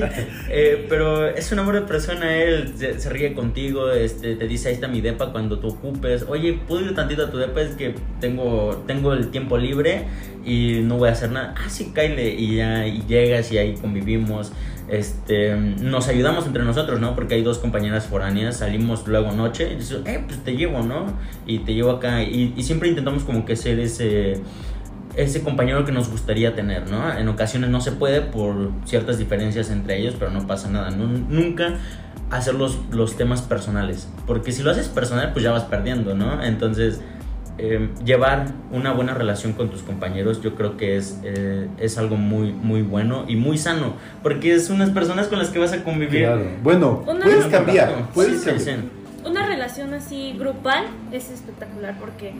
Eh, 0.48 0.86
pero 0.88 1.26
es 1.26 1.50
un 1.50 1.58
amor 1.58 1.74
de 1.74 1.82
persona, 1.82 2.36
él 2.36 2.72
se, 2.76 3.00
se 3.00 3.10
ríe 3.10 3.34
contigo, 3.34 3.90
este, 3.90 4.36
te 4.36 4.46
dice 4.46 4.68
ahí 4.68 4.74
está 4.74 4.86
mi 4.86 5.00
depa 5.00 5.32
cuando 5.32 5.58
tú 5.58 5.68
ocupes. 5.68 6.24
Oye, 6.28 6.60
¿puedo 6.68 6.84
ir 6.84 6.94
tantito 6.94 7.24
a 7.24 7.30
tu 7.30 7.38
depa? 7.38 7.62
Es 7.62 7.74
que 7.74 7.94
tengo, 8.20 8.84
tengo 8.86 9.12
el 9.12 9.30
tiempo 9.30 9.58
libre 9.58 10.04
y 10.44 10.80
no 10.82 10.98
voy 10.98 11.08
a 11.08 11.12
hacer 11.12 11.32
nada. 11.32 11.54
Ah, 11.56 11.68
sí, 11.68 11.92
Kyle. 11.92 12.20
Y 12.20 12.56
ya 12.56 12.86
y 12.86 13.02
llegas 13.06 13.50
y 13.50 13.58
ahí 13.58 13.74
convivimos. 13.74 14.52
Este, 14.88 15.56
nos 15.56 16.08
ayudamos 16.08 16.46
entre 16.46 16.62
nosotros, 16.62 17.00
¿no? 17.00 17.14
Porque 17.14 17.34
hay 17.34 17.42
dos 17.42 17.58
compañeras 17.58 18.06
foráneas, 18.06 18.58
salimos 18.58 19.06
luego 19.08 19.32
noche 19.32 19.72
y 19.72 19.76
dices, 19.76 20.00
eh, 20.04 20.22
pues 20.26 20.44
te 20.44 20.56
llevo, 20.56 20.82
¿no? 20.82 21.06
Y 21.46 21.60
te 21.60 21.74
llevo 21.74 21.90
acá. 21.90 22.22
Y, 22.22 22.52
y 22.56 22.62
siempre 22.62 22.88
intentamos 22.88 23.24
como 23.24 23.44
que 23.46 23.56
ser 23.56 23.80
ese 23.80 24.42
ese 25.16 25.42
compañero 25.42 25.84
que 25.84 25.92
nos 25.92 26.10
gustaría 26.10 26.54
tener, 26.54 26.90
¿no? 26.90 27.12
En 27.16 27.28
ocasiones 27.28 27.70
no 27.70 27.80
se 27.80 27.92
puede 27.92 28.20
por 28.20 28.70
ciertas 28.84 29.18
diferencias 29.18 29.70
entre 29.70 29.98
ellos, 29.98 30.14
pero 30.18 30.30
no 30.30 30.46
pasa 30.46 30.68
nada. 30.70 30.90
Nu- 30.90 31.26
nunca 31.28 31.74
hacer 32.30 32.54
los, 32.54 32.78
los 32.90 33.16
temas 33.16 33.42
personales, 33.42 34.08
porque 34.26 34.50
si 34.52 34.62
lo 34.62 34.70
haces 34.70 34.88
personal, 34.88 35.32
pues 35.32 35.44
ya 35.44 35.52
vas 35.52 35.64
perdiendo, 35.64 36.14
¿no? 36.14 36.42
Entonces, 36.42 37.00
eh, 37.58 37.88
llevar 38.04 38.46
una 38.72 38.92
buena 38.92 39.14
relación 39.14 39.52
con 39.52 39.68
tus 39.70 39.82
compañeros, 39.82 40.42
yo 40.42 40.56
creo 40.56 40.76
que 40.76 40.96
es, 40.96 41.20
eh, 41.22 41.68
es 41.78 41.96
algo 41.98 42.16
muy, 42.16 42.52
muy 42.52 42.82
bueno 42.82 43.24
y 43.28 43.36
muy 43.36 43.58
sano, 43.58 43.94
porque 44.24 44.54
es 44.54 44.70
unas 44.70 44.90
personas 44.90 45.28
con 45.28 45.38
las 45.38 45.50
que 45.50 45.60
vas 45.60 45.72
a 45.72 45.84
convivir. 45.84 46.22
Claro. 46.24 46.44
Bueno, 46.64 47.04
Una- 47.06 47.24
puedes 47.24 47.46
cambiar. 47.46 48.08
Puedes 48.12 48.40
sí, 48.40 48.46
cambiar. 48.46 48.78
sí. 48.78 48.82
Una 49.24 49.46
relación 49.46 49.94
así 49.94 50.34
grupal 50.38 50.84
es 51.12 51.30
espectacular 51.30 51.96
porque 52.00 52.32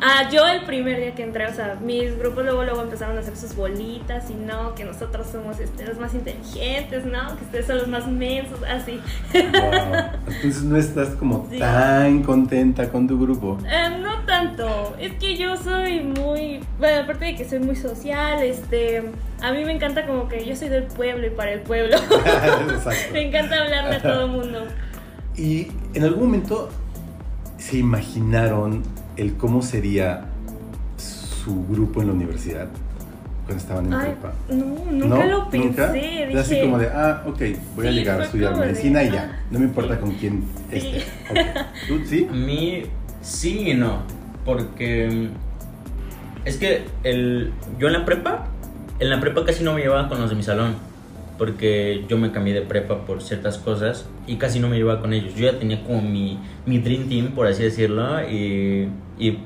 ah, 0.00 0.28
yo 0.30 0.46
el 0.46 0.62
primer 0.64 0.98
día 0.98 1.14
que 1.14 1.22
entré, 1.22 1.46
o 1.46 1.52
sea, 1.52 1.76
mis 1.82 2.18
grupos 2.18 2.44
luego 2.44 2.64
luego 2.64 2.82
empezaron 2.82 3.16
a 3.16 3.20
hacer 3.20 3.36
sus 3.36 3.54
bolitas 3.54 4.30
y 4.30 4.34
no, 4.34 4.74
que 4.74 4.84
nosotros 4.84 5.26
somos 5.30 5.58
este, 5.60 5.84
los 5.86 5.98
más 5.98 6.14
inteligentes, 6.14 7.04
no, 7.04 7.36
que 7.36 7.44
ustedes 7.44 7.66
son 7.66 7.78
los 7.78 7.88
más 7.88 8.06
mensos, 8.08 8.60
así. 8.68 9.00
Wow. 9.32 10.04
Entonces 10.26 10.62
no 10.62 10.76
estás 10.76 11.08
como 11.10 11.46
Sí. 11.50 11.58
tan 11.58 12.22
contenta 12.22 12.88
con 12.90 13.06
tu 13.06 13.18
grupo. 13.20 13.58
Eh, 13.66 13.98
no 14.00 14.24
tanto, 14.26 14.94
es 14.98 15.12
que 15.14 15.36
yo 15.36 15.56
soy 15.56 16.00
muy, 16.00 16.60
bueno, 16.78 17.02
aparte 17.02 17.24
de 17.26 17.36
que 17.36 17.48
soy 17.48 17.58
muy 17.60 17.76
social, 17.76 18.42
este, 18.42 19.02
a 19.40 19.52
mí 19.52 19.64
me 19.64 19.72
encanta 19.72 20.06
como 20.06 20.28
que 20.28 20.44
yo 20.44 20.54
soy 20.56 20.68
del 20.68 20.84
pueblo 20.84 21.26
y 21.26 21.30
para 21.30 21.52
el 21.52 21.60
pueblo. 21.60 21.96
Me 23.12 23.28
encanta 23.28 23.62
hablarle 23.62 23.96
a 23.96 24.02
todo 24.02 24.24
el 24.26 24.30
mundo. 24.30 24.66
Y 25.36 25.68
en 25.94 26.04
algún 26.04 26.24
momento 26.24 26.68
se 27.58 27.78
imaginaron 27.78 28.82
el 29.18 29.34
cómo 29.36 29.60
sería 29.62 30.24
su 30.96 31.66
grupo 31.66 32.00
en 32.00 32.08
la 32.08 32.12
universidad 32.14 32.68
cuando 33.44 33.62
estaban 33.62 33.86
en 33.86 33.94
Ay, 33.94 34.12
prepa. 34.12 34.32
no, 34.50 34.92
nunca 34.92 35.24
¿No? 35.24 35.26
lo 35.26 35.50
pensé. 35.50 35.66
¿Nunca? 35.68 35.92
Dije, 35.92 36.22
Era 36.30 36.40
así 36.40 36.60
como 36.60 36.78
de, 36.78 36.86
ah, 36.88 37.22
ok, 37.26 37.40
voy 37.76 37.86
a 37.86 37.90
llegar 37.90 38.20
a 38.20 38.24
estudiar 38.24 38.54
de, 38.54 38.66
medicina 38.66 39.02
y 39.02 39.08
ah, 39.08 39.12
ya. 39.12 39.42
No 39.50 39.58
me 39.58 39.64
importa 39.64 39.94
sí. 39.94 40.00
con 40.00 40.12
quién 40.12 40.44
Sí. 40.70 40.76
esté. 40.76 41.04
¿Tú 41.88 42.00
sí? 42.06 42.28
A 42.30 42.34
mí 42.34 42.82
sí 43.22 43.70
y 43.70 43.74
no, 43.74 44.02
porque 44.44 45.30
es 46.44 46.56
que 46.58 46.84
el, 47.04 47.52
yo 47.78 47.86
en 47.88 47.92
la 47.94 48.04
prepa, 48.04 48.46
en 49.00 49.10
la 49.10 49.20
prepa 49.20 49.44
casi 49.44 49.64
no 49.64 49.72
me 49.74 49.80
llevaba 49.80 50.08
con 50.08 50.20
los 50.20 50.30
de 50.30 50.36
mi 50.36 50.42
salón, 50.42 50.74
porque 51.38 52.04
yo 52.08 52.18
me 52.18 52.32
cambié 52.32 52.52
de 52.52 52.62
prepa 52.62 53.06
por 53.06 53.22
ciertas 53.22 53.58
cosas 53.58 54.08
y 54.26 54.36
casi 54.36 54.58
no 54.58 54.68
me 54.68 54.76
llevaba 54.76 55.00
con 55.00 55.12
ellos. 55.12 55.34
Yo 55.34 55.50
ya 55.50 55.58
tenía 55.58 55.82
como 55.84 56.02
mi, 56.02 56.38
mi 56.66 56.78
dream 56.80 57.08
team, 57.08 57.28
por 57.28 57.46
así 57.46 57.62
decirlo, 57.62 58.20
y, 58.28 58.90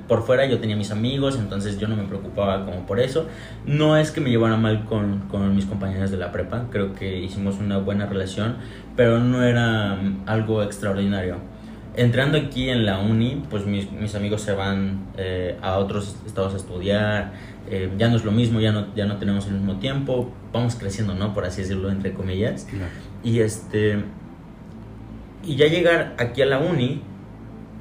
por 0.06 0.22
fuera 0.22 0.44
yo 0.46 0.58
tenía 0.58 0.76
mis 0.76 0.90
amigos, 0.90 1.38
entonces 1.38 1.78
yo 1.78 1.88
no 1.88 1.96
me 1.96 2.04
preocupaba 2.04 2.64
como 2.64 2.86
por 2.86 2.98
eso. 2.98 3.26
No 3.66 3.96
es 3.96 4.10
que 4.10 4.20
me 4.20 4.30
llevara 4.30 4.56
mal 4.56 4.86
con, 4.86 5.20
con 5.28 5.54
mis 5.54 5.66
compañeros 5.66 6.10
de 6.10 6.16
la 6.16 6.32
prepa, 6.32 6.66
creo 6.70 6.94
que 6.94 7.18
hicimos 7.20 7.58
una 7.58 7.78
buena 7.78 8.06
relación, 8.06 8.56
pero 8.96 9.18
no 9.18 9.42
era 9.42 9.94
mm, 9.94 10.22
algo 10.26 10.62
extraordinario. 10.62 11.36
entrando 11.94 12.38
aquí 12.38 12.70
en 12.70 12.86
la 12.86 12.98
uni, 12.98 13.42
pues 13.50 13.66
mis, 13.66 13.90
mis 13.92 14.14
amigos 14.14 14.40
se 14.40 14.54
van 14.54 15.08
eh, 15.18 15.58
a 15.62 15.78
otros 15.78 16.16
estados 16.26 16.54
a 16.54 16.56
estudiar, 16.56 17.32
eh, 17.70 17.90
ya 17.98 18.08
no 18.08 18.16
es 18.16 18.24
lo 18.24 18.32
mismo, 18.32 18.60
ya 18.60 18.72
no, 18.72 18.94
ya 18.94 19.06
no 19.06 19.16
tenemos 19.16 19.46
el 19.46 19.54
mismo 19.54 19.76
tiempo, 19.76 20.32
vamos 20.52 20.76
creciendo, 20.76 21.14
¿no? 21.14 21.34
Por 21.34 21.44
así 21.44 21.62
decirlo, 21.62 21.90
entre 21.90 22.12
comillas. 22.12 22.66
Claro. 22.68 22.92
Y 23.22 23.40
este. 23.40 24.04
Y 25.44 25.56
ya 25.56 25.66
llegar 25.66 26.14
aquí 26.18 26.42
a 26.42 26.46
la 26.46 26.58
uni 26.58 27.02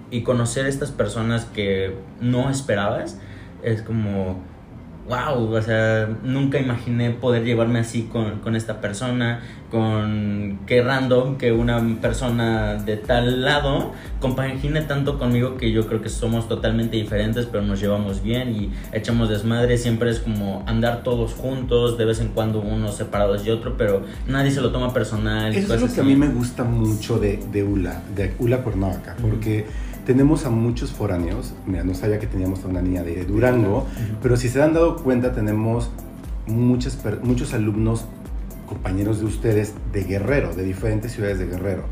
y 0.10 0.24
conocer 0.24 0.66
estas 0.66 0.92
personas 0.92 1.46
que 1.46 1.96
no 2.20 2.50
esperabas, 2.50 3.20
es 3.64 3.82
como. 3.82 4.42
Wow, 5.12 5.54
o 5.54 5.62
sea, 5.62 6.08
nunca 6.24 6.58
imaginé 6.58 7.10
poder 7.12 7.44
llevarme 7.44 7.80
así 7.80 8.04
con, 8.04 8.40
con 8.40 8.56
esta 8.56 8.80
persona, 8.80 9.42
con 9.70 10.60
qué 10.66 10.82
random 10.82 11.38
que 11.38 11.52
una 11.52 11.82
persona 12.00 12.76
de 12.76 12.96
tal 12.96 13.42
lado 13.42 13.92
compagine 14.22 14.80
tanto 14.84 15.20
conmigo 15.20 15.58
que 15.58 15.74
yo 15.74 15.86
creo 15.86 16.02
que 16.02 16.08
somos 16.08 16.48
totalmente 16.48 16.96
diferentes, 16.96 17.46
pero 17.46 17.62
nos 17.62 17.82
llevamos 17.82 18.24
bien 18.24 18.56
y 18.56 18.72
echamos 18.94 19.28
desmadre. 19.28 19.78
Siempre 19.78 20.12
es 20.12 20.20
como 20.20 20.64
andar 20.66 21.04
todos 21.04 21.34
juntos, 21.34 21.98
de 21.98 22.06
vez 22.06 22.22
en 22.22 22.30
cuando 22.30 22.62
unos 22.62 22.96
separados 22.96 23.46
y 23.46 23.50
otro, 23.50 23.76
pero 23.76 24.04
nadie 24.30 24.52
se 24.52 24.62
lo 24.62 24.72
toma 24.72 24.94
personal. 24.94 25.54
Eso 25.54 25.76
es 25.76 25.82
lo 25.82 25.94
que 25.94 26.00
a 26.00 26.04
mí 26.06 26.16
me 26.16 26.30
gusta 26.30 26.64
mucho 26.64 27.20
de, 27.20 27.38
de 27.52 27.64
ULA, 27.66 28.02
de 28.16 28.34
ULA 28.40 28.60
Cuernavaca, 28.64 29.18
porque 29.22 29.66
tenemos 30.06 30.46
a 30.46 30.50
muchos 30.50 30.92
foráneos. 30.92 31.54
Mira, 31.66 31.84
no 31.84 31.94
sabía 31.94 32.20
que 32.20 32.28
teníamos 32.28 32.64
a 32.64 32.68
una 32.68 32.82
niña 32.82 33.04
de 33.04 33.24
Durango, 33.26 33.86
pero 34.22 34.38
si 34.38 34.50
se 34.50 34.62
han 34.62 34.74
dado 34.74 34.98
cuenta, 34.98 35.34
tenemos 35.34 35.90
muchas, 36.48 36.96
per- 36.96 37.22
muchos 37.24 37.54
alumnos, 37.54 38.06
compañeros 38.68 39.20
de 39.20 39.26
ustedes, 39.26 39.74
de 39.94 40.04
Guerrero, 40.04 40.54
de 40.56 40.64
diferentes 40.64 41.12
ciudades 41.12 41.40
de 41.40 41.46
Guerrero, 41.48 41.84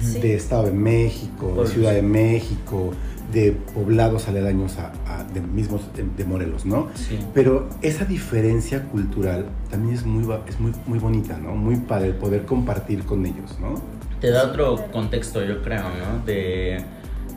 Sí. 0.00 0.18
de 0.20 0.34
Estado 0.34 0.64
de 0.64 0.72
México, 0.72 1.62
de 1.62 1.68
Ciudad 1.68 1.92
de 1.92 2.02
México, 2.02 2.90
de 3.32 3.52
poblados 3.52 4.26
aledaños 4.28 4.76
a, 4.78 4.92
a- 5.06 5.24
de 5.24 5.40
mismos 5.40 5.82
de, 5.94 6.04
de 6.16 6.24
Morelos, 6.24 6.66
¿no? 6.66 6.88
Sí. 6.94 7.18
Pero 7.32 7.68
esa 7.82 8.04
diferencia 8.04 8.82
cultural 8.88 9.46
también 9.70 9.94
es 9.94 10.04
muy, 10.04 10.24
es 10.48 10.58
muy, 10.58 10.72
muy 10.86 10.98
bonita, 10.98 11.38
¿no? 11.38 11.54
Muy 11.54 11.76
padre 11.76 12.08
el 12.08 12.14
poder 12.14 12.44
compartir 12.44 13.04
con 13.04 13.24
ellos, 13.26 13.56
¿no? 13.60 13.74
te 14.20 14.30
da 14.30 14.44
otro 14.44 14.76
contexto, 14.92 15.42
yo 15.44 15.62
creo, 15.64 15.82
¿no? 15.82 16.24
De, 16.24 16.80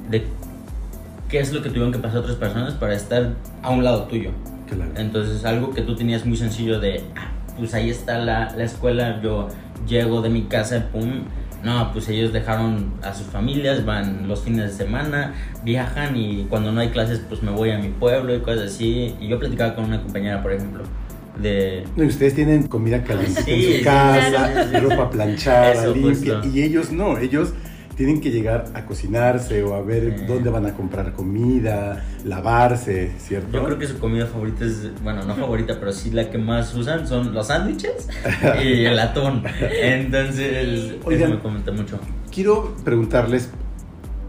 de 0.10 0.26
qué 1.30 1.40
es 1.40 1.52
lo 1.54 1.62
que 1.62 1.70
tuvieron 1.70 1.92
que 1.92 2.00
pasar 2.00 2.20
otras 2.20 2.36
personas 2.38 2.74
para 2.76 2.94
estar 2.96 3.34
a 3.62 3.70
un 3.72 3.84
lado 3.84 4.04
tuyo. 4.04 4.32
Claro. 4.70 4.92
Entonces, 4.98 5.46
algo 5.46 5.72
que 5.74 5.82
tú 5.82 5.96
tenías 5.96 6.26
muy 6.26 6.38
sencillo 6.38 6.80
de, 6.80 7.04
ah, 7.16 7.32
pues 7.58 7.74
ahí 7.74 7.90
está 7.90 8.18
la, 8.20 8.54
la 8.56 8.64
escuela, 8.64 9.22
yo 9.22 9.48
llego 9.88 10.22
de 10.22 10.30
mi 10.30 10.44
casa, 10.44 10.88
pum. 10.92 11.24
No, 11.64 11.92
pues 11.94 12.08
ellos 12.10 12.32
dejaron 12.32 12.94
a 13.02 13.12
sus 13.16 13.26
familias, 13.28 13.86
van 13.86 14.28
los 14.28 14.42
fines 14.44 14.66
de 14.78 14.86
semana, 14.86 15.34
viajan 15.64 16.16
y 16.16 16.46
cuando 16.48 16.72
no 16.72 16.80
hay 16.82 16.90
clases, 16.90 17.22
pues 17.28 17.42
me 17.42 17.50
voy 17.50 17.72
a 17.72 17.80
mi 17.80 17.90
pueblo 17.90 18.36
y 18.36 18.40
cosas 18.42 18.72
así. 18.74 19.16
Y 19.20 19.28
yo 19.28 19.40
platicaba 19.40 19.74
con 19.74 19.86
una 19.86 20.00
compañera, 20.02 20.44
por 20.44 20.52
ejemplo, 20.54 20.84
de, 21.42 21.84
No, 21.96 22.04
y 22.04 22.08
ustedes 22.08 22.36
tienen 22.36 22.68
comida 22.68 23.04
caliente 23.04 23.42
Sí, 23.42 23.52
en 23.74 23.78
su 23.80 23.84
casa, 23.84 24.30
claro, 24.30 24.64
sí, 24.64 24.70
sí. 24.74 24.78
ropa 24.80 25.10
planchada, 25.10 25.72
Eso, 25.74 25.96
limpia, 25.96 26.36
justo. 26.36 26.50
y 26.56 26.62
ellos 26.62 26.92
no, 26.92 27.18
ellos 27.18 27.54
tienen 27.96 28.20
que 28.20 28.30
llegar 28.32 28.66
a 28.74 28.86
cocinarse 28.86 29.64
o 29.64 29.74
a 29.74 29.82
ver 29.82 30.26
dónde 30.28 30.50
van 30.50 30.66
a 30.66 30.74
comprar 30.74 31.14
comida, 31.14 32.04
lavarse, 32.26 33.14
¿cierto? 33.20 33.52
Yo 33.58 33.64
creo 33.64 33.80
que 33.80 33.88
su 33.88 34.00
comida 34.00 34.26
favorita 34.26 34.66
es, 34.66 34.92
bueno, 35.02 35.24
no 35.24 35.34
favorita, 35.36 35.80
pero 35.80 35.94
sí 35.94 36.12
la 36.12 36.30
que 36.30 36.38
más 36.38 36.74
usan 36.76 37.08
son 37.08 37.34
los 37.34 37.48
sándwiches 37.48 38.10
y 38.64 38.84
el 38.86 39.00
atún. 39.00 39.44
Entonces, 39.82 40.96
Oigan. 41.06 41.22
eso 41.30 41.36
me 41.36 41.42
comenta 41.42 41.72
mucho. 41.72 42.00
Quiero 42.34 42.76
preguntarles 42.84 43.50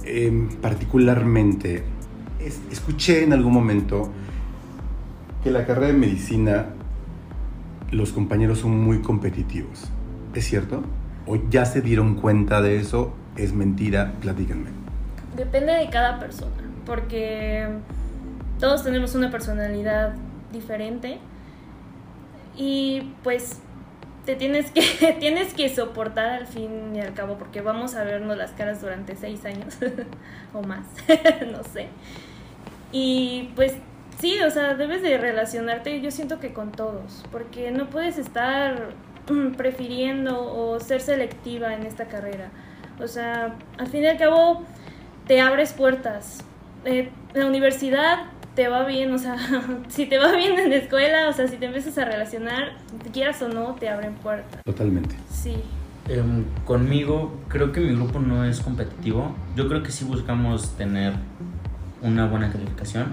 em, 0.05 0.49
particularmente, 0.61 1.83
es- 2.39 2.61
escuché 2.71 3.25
en 3.25 3.33
algún 3.33 3.53
momento 3.53 4.13
que 5.43 5.51
la 5.51 5.67
carrera 5.67 5.89
de 5.89 5.93
medicina 5.95 6.67
los 7.91 8.13
compañeros 8.13 8.59
son 8.61 8.79
muy 8.81 9.01
competitivos. 9.01 9.85
¿Es 10.35 10.45
cierto? 10.45 10.83
¿O 11.27 11.37
ya 11.51 11.65
se 11.65 11.81
dieron 11.81 12.15
cuenta 12.15 12.61
de 12.63 12.77
eso? 12.77 13.13
¿Es 13.37 13.53
mentira? 13.53 14.13
Platíquenme. 14.21 14.71
Depende 15.37 15.73
de 15.73 15.91
cada 15.91 16.19
persona, 16.19 16.53
porque 16.87 17.69
todos 18.59 18.83
tenemos 18.83 19.15
una 19.15 19.31
personalidad 19.31 20.15
diferente 20.53 21.19
y 22.57 23.13
pues 23.23 23.61
te 24.25 24.37
tienes 24.37 24.71
que 24.71 25.17
tienes 25.21 25.53
que 25.53 25.69
soportar 25.69 26.31
al 26.31 26.47
fin 26.47 26.97
y 26.97 27.01
al 27.01 27.13
cabo 27.13 27.37
porque 27.37 27.61
vamos 27.61 27.95
a 27.95 28.05
vernos 28.05 28.37
las 28.37 28.53
caras 28.53 28.81
durante 28.81 29.17
seis 29.17 29.45
años 29.45 29.77
o 30.55 30.63
más, 30.63 30.87
no 31.53 31.63
sé. 31.65 31.89
Y 32.93 33.51
pues 33.55 33.75
sí, 34.19 34.41
o 34.41 34.51
sea, 34.51 34.75
debes 34.75 35.03
de 35.03 35.19
relacionarte, 35.19 36.01
yo 36.01 36.11
siento 36.11 36.41
que 36.41 36.53
con 36.53 36.73
todos, 36.73 37.25
porque 37.31 37.71
no 37.71 37.91
puedes 37.91 38.17
estar 38.17 38.91
prefiriendo 39.57 40.55
o 40.55 40.81
ser 40.81 41.01
selectiva 41.03 41.75
en 41.75 41.83
esta 41.83 42.07
carrera. 42.07 42.51
O 43.01 43.09
sea, 43.09 43.55
al 43.79 43.87
fin 43.89 44.05
y 44.05 44.07
al 44.07 44.19
cabo 44.19 44.65
te 45.27 45.41
abres 45.41 45.73
puertas. 45.73 46.45
Eh, 46.85 47.11
la 47.35 47.47
universidad 47.47 48.27
te 48.55 48.69
va 48.69 48.85
bien, 48.87 49.13
o 49.13 49.19
sea, 49.19 49.37
si 49.89 50.07
te 50.07 50.19
va 50.19 50.33
bien 50.33 50.59
en 50.59 50.71
la 50.71 50.77
escuela, 50.77 51.29
o 51.29 51.33
sea, 51.33 51.47
si 51.47 51.57
te 51.57 51.67
empiezas 51.67 51.97
a 51.99 52.05
relacionar, 52.05 52.73
quieras 53.13 53.41
o 53.43 53.49
no, 53.49 53.75
te 53.75 53.89
abren 53.89 54.15
puertas. 54.15 54.63
Totalmente. 54.65 55.15
Sí. 55.31 55.57
Em, 56.09 56.45
conmigo, 56.65 57.35
creo 57.49 57.73
que 57.73 57.81
mi 57.81 57.95
grupo 57.95 58.21
no 58.21 58.45
es 58.45 58.61
competitivo. 58.61 59.35
Yo 59.57 59.69
creo 59.69 59.83
que 59.83 59.91
sí 59.91 60.05
buscamos 60.05 60.77
tener 60.77 61.15
una 62.03 62.27
buena 62.27 62.51
calificación, 62.51 63.09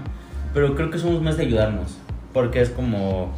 pero 0.52 0.74
creo 0.74 0.90
que 0.90 0.98
somos 0.98 1.20
más 1.20 1.36
de 1.36 1.44
ayudarnos, 1.44 1.98
porque 2.32 2.60
es 2.60 2.70
como, 2.70 3.34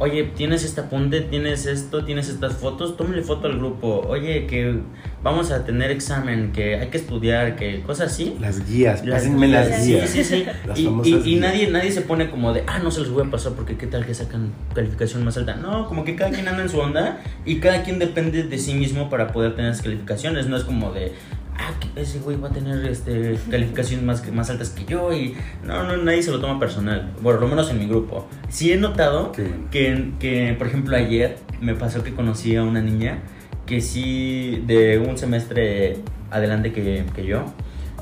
oye, 0.00 0.24
tienes 0.24 0.64
este 0.64 0.80
apunte, 0.82 1.20
tienes 1.22 1.66
esto, 1.66 2.04
tienes 2.04 2.28
estas 2.28 2.54
fotos, 2.54 2.96
tómale 2.96 3.22
foto 3.22 3.46
al 3.48 3.58
grupo, 3.58 4.04
oye, 4.08 4.46
que 4.46 4.78
vamos 5.22 5.50
a 5.50 5.64
tener 5.64 5.90
examen, 5.90 6.52
que 6.52 6.76
hay 6.76 6.88
que 6.88 6.98
estudiar, 6.98 7.56
que 7.56 7.82
cosas 7.82 8.12
así. 8.12 8.36
Las 8.40 8.68
guías, 8.68 9.04
Las 9.04 9.22
pásenme 9.22 9.48
las 9.48 9.68
guías. 9.68 9.86
guías. 9.86 10.10
Sí, 10.10 10.24
sí, 10.24 10.36
sí. 10.38 10.46
Las 10.66 10.78
Y, 10.78 10.84
famosas 10.84 11.06
y- 11.08 11.16
y 11.16 11.22
guías. 11.22 11.40
nadie, 11.40 11.70
nadie 11.70 11.90
se 11.92 12.02
pone 12.02 12.30
como 12.30 12.52
de, 12.52 12.64
ah, 12.66 12.78
no 12.78 12.90
se 12.90 13.00
los 13.00 13.10
voy 13.10 13.26
a 13.26 13.30
pasar 13.30 13.52
porque 13.54 13.76
qué 13.76 13.86
tal 13.86 14.04
que 14.06 14.14
sacan 14.14 14.52
calificación 14.74 15.24
más 15.24 15.36
alta. 15.36 15.56
No, 15.56 15.86
como 15.88 16.04
que 16.04 16.14
cada 16.16 16.30
quien 16.30 16.46
anda 16.48 16.62
en 16.62 16.68
su 16.68 16.78
onda 16.78 17.20
y 17.44 17.56
cada 17.56 17.82
quien 17.82 17.98
depende 17.98 18.42
de 18.44 18.58
sí 18.58 18.74
mismo 18.74 19.08
para 19.10 19.32
poder 19.32 19.54
tener 19.56 19.70
esas 19.72 19.82
calificaciones. 19.82 20.46
No 20.46 20.56
es 20.56 20.64
como 20.64 20.92
de, 20.92 21.12
ah, 21.58 21.72
ese 21.96 22.20
güey 22.20 22.36
va 22.40 22.48
a 22.48 22.52
tener 22.52 22.84
este, 22.86 23.36
calificaciones 23.50 24.04
más, 24.04 24.26
más 24.32 24.48
altas 24.50 24.70
que 24.70 24.84
yo 24.84 25.12
y 25.12 25.34
no, 25.64 25.82
no, 25.84 25.96
nadie 25.98 26.22
se 26.22 26.30
lo 26.30 26.40
toma 26.40 26.58
personal. 26.58 27.12
Bueno, 27.20 27.38
por 27.38 27.42
lo 27.42 27.48
menos 27.48 27.70
en 27.70 27.78
mi 27.78 27.86
grupo. 27.86 28.26
Sí 28.48 28.72
he 28.72 28.76
notado 28.76 29.32
bueno. 29.36 29.68
que, 29.70 30.10
que, 30.18 30.54
por 30.58 30.66
ejemplo, 30.68 30.96
ayer 30.96 31.36
me 31.60 31.74
pasó 31.74 32.02
que 32.02 32.14
conocí 32.14 32.56
a 32.56 32.62
una 32.62 32.80
niña 32.80 33.18
que 33.66 33.80
sí, 33.80 34.62
de 34.66 34.98
un 34.98 35.18
semestre 35.18 35.98
adelante 36.30 36.72
que, 36.72 37.04
que 37.14 37.26
yo, 37.26 37.44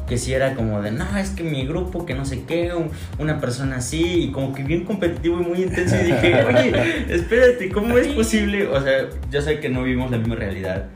que 0.07 0.16
sí 0.18 0.32
era 0.32 0.54
como 0.54 0.80
de, 0.80 0.92
no, 0.92 1.04
es 1.18 1.30
que 1.30 1.42
mi 1.42 1.66
grupo, 1.66 2.07
que 2.07 2.14
no 2.14 2.24
sé 2.24 2.44
qué, 2.46 2.72
un- 2.72 2.90
una 3.18 3.40
persona 3.40 3.78
así, 3.78 4.26
y 4.26 4.30
como 4.30 4.52
que 4.54 4.62
bien 4.62 4.84
competitivo 4.84 5.40
y 5.40 5.44
muy 5.44 5.62
intenso, 5.64 5.96
y 5.96 6.04
dije, 6.04 6.44
oye, 6.44 6.72
espérate, 7.12 7.68
¿cómo 7.70 7.98
es 7.98 8.07
posible? 8.09 8.68
O 8.68 8.80
sea, 8.80 9.09
yo 9.32 9.42
sé 9.42 9.59
que 9.59 9.68
no 9.68 9.82
vivimos 9.82 10.12
la 10.12 10.18
misma 10.18 10.36
realidad, 10.36 10.86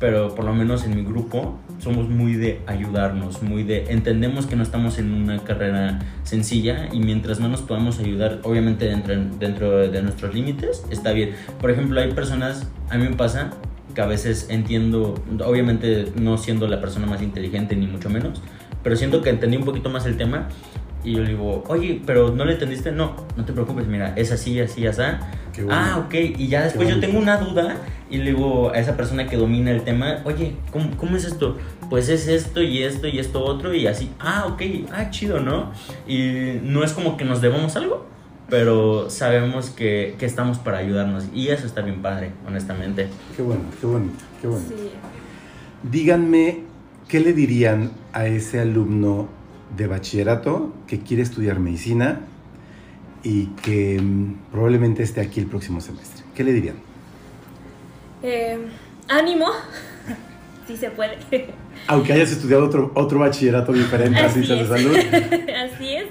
pero 0.00 0.34
por 0.34 0.46
lo 0.46 0.54
menos 0.54 0.84
en 0.84 0.96
mi 0.96 1.04
grupo 1.04 1.60
somos 1.78 2.08
muy 2.08 2.34
de 2.34 2.60
ayudarnos, 2.66 3.42
muy 3.42 3.62
de 3.62 3.84
entendemos 3.90 4.46
que 4.46 4.56
no 4.56 4.62
estamos 4.62 4.98
en 4.98 5.12
una 5.12 5.38
carrera 5.44 6.00
sencilla 6.24 6.88
y 6.90 7.00
mientras 7.00 7.38
más 7.38 7.50
nos 7.50 7.60
podamos 7.60 8.00
ayudar, 8.00 8.40
obviamente 8.42 8.86
dentro, 8.86 9.14
dentro 9.38 9.78
de 9.88 10.02
nuestros 10.02 10.34
límites, 10.34 10.84
está 10.90 11.12
bien. 11.12 11.34
Por 11.60 11.70
ejemplo, 11.70 12.00
hay 12.00 12.12
personas, 12.12 12.66
a 12.88 12.96
mí 12.96 13.08
me 13.08 13.14
pasa 13.14 13.50
que 13.94 14.00
a 14.00 14.06
veces 14.06 14.46
entiendo, 14.48 15.22
obviamente 15.44 16.06
no 16.16 16.38
siendo 16.38 16.66
la 16.66 16.80
persona 16.80 17.06
más 17.06 17.20
inteligente 17.22 17.76
ni 17.76 17.86
mucho 17.86 18.08
menos, 18.08 18.40
pero 18.82 18.96
siento 18.96 19.20
que 19.20 19.28
entendí 19.28 19.58
un 19.58 19.64
poquito 19.64 19.90
más 19.90 20.06
el 20.06 20.16
tema 20.16 20.48
y 21.04 21.14
yo 21.14 21.22
le 21.22 21.30
digo, 21.30 21.64
oye, 21.68 22.00
pero 22.04 22.30
no 22.30 22.44
le 22.44 22.52
entendiste, 22.52 22.92
no, 22.92 23.16
no 23.36 23.44
te 23.44 23.52
preocupes, 23.52 23.86
mira, 23.86 24.12
es 24.16 24.32
así, 24.32 24.60
así, 24.60 24.86
así. 24.86 25.02
Bueno. 25.56 25.72
Ah, 25.72 25.98
ok, 25.98 26.14
y 26.38 26.48
ya 26.48 26.62
después 26.62 26.88
yo 26.88 27.00
tengo 27.00 27.18
una 27.18 27.36
duda 27.36 27.76
y 28.08 28.18
le 28.18 28.26
digo 28.26 28.70
a 28.70 28.78
esa 28.78 28.96
persona 28.96 29.26
que 29.26 29.36
domina 29.36 29.70
el 29.70 29.82
tema, 29.82 30.18
oye, 30.24 30.54
¿cómo, 30.70 30.96
cómo 30.96 31.16
es 31.16 31.24
esto? 31.24 31.58
Pues 31.88 32.08
es 32.08 32.28
esto 32.28 32.62
y 32.62 32.82
esto 32.82 33.08
y 33.08 33.18
esto 33.18 33.44
otro 33.44 33.74
y 33.74 33.86
así, 33.86 34.10
ah, 34.20 34.46
ok, 34.48 34.62
ah, 34.92 35.10
chido, 35.10 35.40
¿no? 35.40 35.72
Y 36.06 36.60
no 36.62 36.84
es 36.84 36.92
como 36.92 37.16
que 37.16 37.24
nos 37.24 37.40
debamos 37.40 37.76
algo, 37.76 38.06
pero 38.48 39.10
sabemos 39.10 39.70
que, 39.70 40.16
que 40.18 40.26
estamos 40.26 40.58
para 40.58 40.78
ayudarnos 40.78 41.26
y 41.34 41.48
eso 41.48 41.66
está 41.66 41.82
bien 41.82 42.00
padre, 42.00 42.30
honestamente. 42.46 43.08
Qué 43.36 43.42
bueno, 43.42 43.62
qué 43.80 43.86
bonito, 43.86 44.24
qué 44.40 44.46
bueno. 44.46 44.64
Sí. 44.68 44.74
Díganme, 45.82 46.60
¿qué 47.08 47.20
le 47.20 47.32
dirían 47.32 47.90
a 48.12 48.26
ese 48.26 48.60
alumno 48.60 49.28
de 49.76 49.86
bachillerato 49.86 50.72
que 50.86 51.00
quiere 51.00 51.22
estudiar 51.22 51.58
medicina 51.58 52.20
y 53.22 53.46
que 53.62 54.00
mm, 54.00 54.50
probablemente 54.50 55.02
esté 55.02 55.20
aquí 55.20 55.40
el 55.40 55.46
próximo 55.46 55.80
semestre? 55.80 56.24
¿Qué 56.34 56.44
le 56.44 56.52
dirían? 56.52 56.76
Eh, 58.22 58.58
ánimo. 59.08 59.46
sí 60.66 60.76
se 60.76 60.90
puede. 60.90 61.18
Aunque 61.86 62.12
hayas 62.12 62.30
estudiado 62.30 62.66
otro, 62.66 62.92
otro 62.94 63.20
bachillerato 63.20 63.72
diferente 63.72 64.20
a 64.20 64.26
Así 64.26 64.44
ciencias 64.44 64.68
de 64.68 64.76
salud. 64.76 64.96
Así 65.74 65.94
es. 65.94 66.06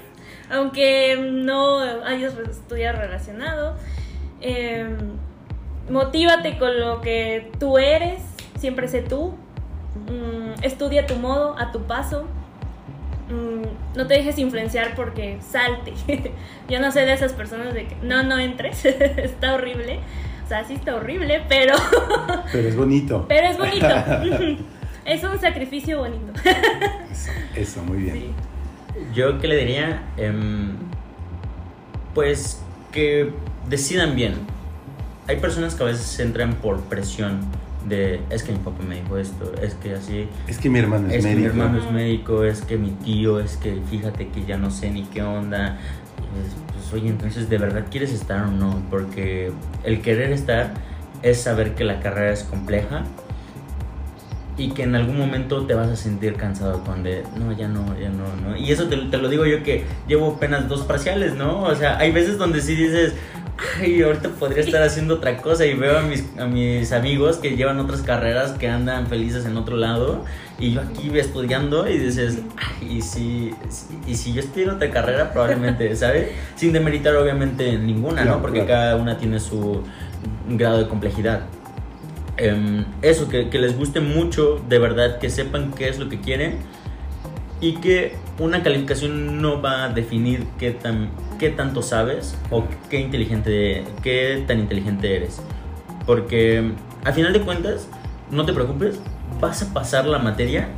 Aunque 0.50 1.16
no 1.32 1.78
hayas 1.78 2.36
estudiado 2.36 2.98
relacionado, 2.98 3.76
eh, 4.40 4.84
motívate 5.88 6.58
con 6.58 6.80
lo 6.80 7.00
que 7.00 7.50
tú 7.58 7.78
eres, 7.78 8.20
siempre 8.58 8.88
sé 8.88 9.02
tú. 9.02 9.34
Mm, 10.08 10.62
estudia 10.62 11.02
a 11.02 11.06
tu 11.06 11.14
modo, 11.16 11.56
a 11.58 11.70
tu 11.72 11.82
paso. 11.82 12.24
Mm, 13.30 13.96
no 13.96 14.06
te 14.06 14.14
dejes 14.14 14.38
influenciar 14.38 14.94
porque 14.94 15.38
salte. 15.40 15.94
Yo 16.68 16.80
no 16.80 16.90
sé 16.90 17.00
de 17.00 17.12
esas 17.12 17.32
personas 17.32 17.74
de 17.74 17.86
que 17.86 17.96
no, 18.02 18.22
no 18.22 18.38
entres. 18.38 18.84
está 18.84 19.54
horrible. 19.54 20.00
O 20.44 20.48
sea, 20.48 20.64
sí 20.64 20.74
está 20.74 20.96
horrible, 20.96 21.42
pero, 21.48 21.74
Pero 22.52 22.68
es 22.68 22.76
bonito. 22.76 23.24
pero 23.28 23.46
es 23.46 23.56
bonito. 23.56 23.86
es 25.04 25.22
un 25.22 25.38
sacrificio 25.40 25.98
bonito. 25.98 26.32
Eso, 27.10 27.30
eso, 27.54 27.82
muy 27.84 27.98
bien. 27.98 28.16
Sí. 28.16 28.30
Yo 29.14 29.38
qué 29.38 29.46
le 29.46 29.56
diría, 29.56 30.02
Em, 30.16 30.76
pues 32.14 32.60
que 32.90 33.30
decidan 33.68 34.16
bien. 34.16 34.34
Hay 35.28 35.36
personas 35.36 35.76
que 35.76 35.84
a 35.84 35.86
veces 35.86 36.18
entran 36.18 36.54
por 36.54 36.80
presión 36.80 37.40
de, 37.88 38.20
es 38.30 38.42
que 38.42 38.52
mi 38.52 38.58
papá 38.58 38.82
me 38.86 39.00
dijo 39.00 39.16
esto, 39.16 39.52
es 39.62 39.74
que 39.74 39.94
así, 39.94 40.28
Es 40.46 40.58
que 40.58 40.68
mi 40.68 40.78
hermano 40.78 41.08
es, 41.08 41.14
es 41.16 41.24
que 41.24 41.30
mi 41.34 41.42
médico. 41.42 41.62
hermano 41.62 41.78
es 41.78 41.90
médico, 41.92 42.44
es 42.44 42.60
que 42.62 42.76
mi 42.76 42.90
tío, 42.90 43.40
es 43.40 43.56
que 43.56 43.80
fíjate 43.90 44.28
que 44.28 44.44
ya 44.44 44.58
no 44.58 44.70
sé 44.70 44.90
ni 44.90 45.04
qué 45.04 45.22
onda. 45.22 45.78
Pues, 46.16 46.54
pues, 46.72 46.92
oye, 46.92 47.08
entonces, 47.08 47.48
¿de 47.48 47.58
verdad 47.58 47.86
quieres 47.90 48.12
estar 48.12 48.44
o 48.44 48.50
no? 48.50 48.82
Porque 48.90 49.50
el 49.84 50.02
querer 50.02 50.32
estar 50.32 50.74
es 51.22 51.40
saber 51.42 51.74
que 51.74 51.84
la 51.84 52.00
carrera 52.00 52.32
es 52.32 52.44
compleja 52.44 53.04
y 54.56 54.70
que 54.72 54.82
en 54.82 54.94
algún 54.94 55.16
momento 55.16 55.64
te 55.66 55.74
vas 55.74 55.88
a 55.88 55.96
sentir 55.96 56.34
cansado 56.34 56.84
con 56.84 57.02
de, 57.02 57.22
no, 57.38 57.52
ya 57.52 57.66
no, 57.66 57.98
ya 57.98 58.10
no, 58.10 58.24
no. 58.46 58.56
Y 58.56 58.70
eso 58.70 58.88
te, 58.88 58.96
te 58.96 59.16
lo 59.16 59.28
digo 59.30 59.46
yo 59.46 59.62
que 59.62 59.84
llevo 60.06 60.34
apenas 60.36 60.68
dos 60.68 60.82
parciales, 60.82 61.34
¿no? 61.34 61.62
O 61.62 61.74
sea, 61.74 61.96
hay 61.98 62.12
veces 62.12 62.36
donde 62.36 62.60
sí 62.60 62.74
dices, 62.74 63.14
ay, 63.78 64.02
ahorita 64.02 64.30
podría 64.30 64.62
estar 64.62 64.82
haciendo 64.82 65.14
otra 65.14 65.36
cosa 65.38 65.66
y 65.66 65.74
veo 65.74 65.98
a 65.98 66.02
mis, 66.02 66.24
a 66.38 66.46
mis 66.46 66.92
amigos 66.92 67.36
que 67.36 67.56
llevan 67.56 67.78
otras 67.78 68.02
carreras 68.02 68.52
que 68.52 68.68
andan 68.68 69.06
felices 69.06 69.44
en 69.44 69.56
otro 69.56 69.76
lado 69.76 70.24
y 70.58 70.72
yo 70.72 70.80
aquí 70.80 71.10
estudiando 71.18 71.88
y 71.88 71.98
dices, 71.98 72.38
ay, 72.56 72.98
y 72.98 73.02
si, 73.02 73.54
y 74.06 74.14
si 74.14 74.32
yo 74.32 74.40
estudiara 74.40 74.74
otra 74.74 74.90
carrera 74.90 75.32
probablemente, 75.32 75.94
¿sabes? 75.96 76.28
Sin 76.56 76.72
demeritar 76.72 77.16
obviamente 77.16 77.78
ninguna, 77.78 78.24
¿no? 78.24 78.40
Porque 78.40 78.64
cada 78.64 78.96
una 78.96 79.18
tiene 79.18 79.40
su 79.40 79.82
grado 80.48 80.78
de 80.78 80.88
complejidad. 80.88 81.42
Em, 82.36 82.84
eso, 83.02 83.28
que, 83.28 83.50
que 83.50 83.58
les 83.58 83.76
guste 83.76 84.00
mucho, 84.00 84.62
de 84.68 84.78
verdad, 84.78 85.18
que 85.18 85.28
sepan 85.28 85.72
qué 85.72 85.88
es 85.88 85.98
lo 85.98 86.08
que 86.08 86.20
quieren 86.20 86.58
y 87.60 87.74
que 87.74 88.14
una 88.38 88.62
calificación 88.62 89.42
no 89.42 89.60
va 89.60 89.84
a 89.84 89.88
definir 89.90 90.46
qué, 90.58 90.70
tan, 90.70 91.10
qué 91.38 91.50
tanto 91.50 91.82
sabes 91.82 92.36
o 92.50 92.64
qué, 92.88 93.00
inteligente, 93.00 93.84
qué 94.02 94.42
tan 94.46 94.60
inteligente 94.60 95.14
eres. 95.14 95.40
Porque 96.06 96.72
a 97.04 97.12
final 97.12 97.32
de 97.32 97.40
cuentas, 97.42 97.86
no 98.30 98.46
te 98.46 98.52
preocupes, 98.52 98.98
vas 99.40 99.62
a 99.62 99.72
pasar 99.72 100.06
la 100.06 100.18
materia. 100.18 100.68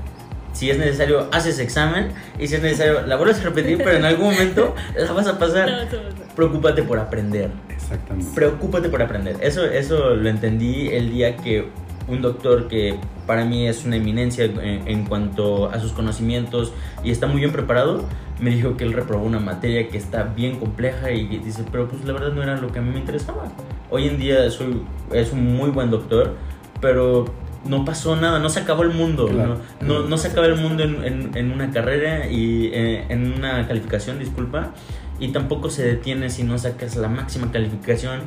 Si 0.52 0.70
es 0.70 0.76
necesario, 0.76 1.28
haces 1.32 1.58
examen 1.60 2.12
y 2.38 2.48
si 2.48 2.56
es 2.56 2.62
necesario, 2.62 3.06
la 3.06 3.16
vuelves 3.16 3.40
a 3.40 3.44
repetir, 3.44 3.78
pero 3.78 3.92
en 3.92 4.04
algún 4.04 4.32
momento 4.32 4.74
la 4.96 5.12
vas 5.12 5.26
a 5.26 5.38
pasar. 5.38 5.70
No, 5.70 5.80
eso 5.80 5.96
no. 5.96 6.34
Preocúpate 6.34 6.82
por 6.82 6.98
aprender. 6.98 7.50
Exactamente. 7.70 8.30
Preocúpate 8.34 8.88
por 8.88 9.02
aprender. 9.02 9.36
Eso, 9.40 9.64
eso 9.64 10.14
lo 10.14 10.28
entendí 10.28 10.88
el 10.88 11.10
día 11.10 11.36
que 11.36 11.68
un 12.08 12.20
doctor 12.20 12.68
que 12.68 12.96
para 13.26 13.44
mí 13.44 13.66
es 13.68 13.84
una 13.84 13.96
eminencia 13.96 14.44
en, 14.44 14.86
en 14.88 15.04
cuanto 15.04 15.70
a 15.70 15.78
sus 15.80 15.92
conocimientos 15.92 16.72
y 17.04 17.10
está 17.10 17.26
muy 17.26 17.38
bien 17.40 17.52
preparado, 17.52 18.04
me 18.40 18.50
dijo 18.50 18.76
que 18.76 18.84
él 18.84 18.92
reprobó 18.92 19.24
una 19.24 19.38
materia 19.38 19.88
que 19.88 19.96
está 19.98 20.24
bien 20.24 20.58
compleja 20.58 21.10
y 21.12 21.26
dice, 21.38 21.64
pero 21.70 21.88
pues 21.88 22.04
la 22.04 22.12
verdad 22.12 22.32
no 22.32 22.42
era 22.42 22.56
lo 22.60 22.72
que 22.72 22.80
a 22.80 22.82
mí 22.82 22.90
me 22.90 22.98
interesaba. 22.98 23.44
Hoy 23.90 24.08
en 24.08 24.18
día 24.18 24.50
soy, 24.50 24.82
es 25.12 25.32
un 25.32 25.56
muy 25.56 25.70
buen 25.70 25.90
doctor, 25.90 26.34
pero 26.80 27.26
no 27.64 27.84
pasó 27.84 28.16
nada, 28.16 28.40
no 28.40 28.48
se 28.48 28.58
acabó 28.60 28.82
el 28.82 28.90
mundo, 28.90 29.28
Claro. 29.28 29.58
no, 29.80 30.00
no, 30.00 30.08
no 30.08 30.18
se 30.18 30.28
acaba 30.28 30.46
el 30.46 30.56
mundo 30.56 30.82
en, 30.82 31.04
en- 31.04 31.30
en 31.36 31.52
una 31.52 31.70
carrera 31.70 32.28
y 32.28 32.70
eh, 32.72 33.04
en 33.08 33.32
una 33.32 33.68
calificación, 33.68 34.18
disculpa, 34.18 34.72
y 35.20 35.28
tampoco 35.28 35.70
se 35.70 35.84
detiene 35.86 36.28
si 36.30 36.42
no 36.42 36.58
sacas 36.58 36.96
la 36.96 37.06
máxima 37.08 37.52
calificación. 37.52 38.22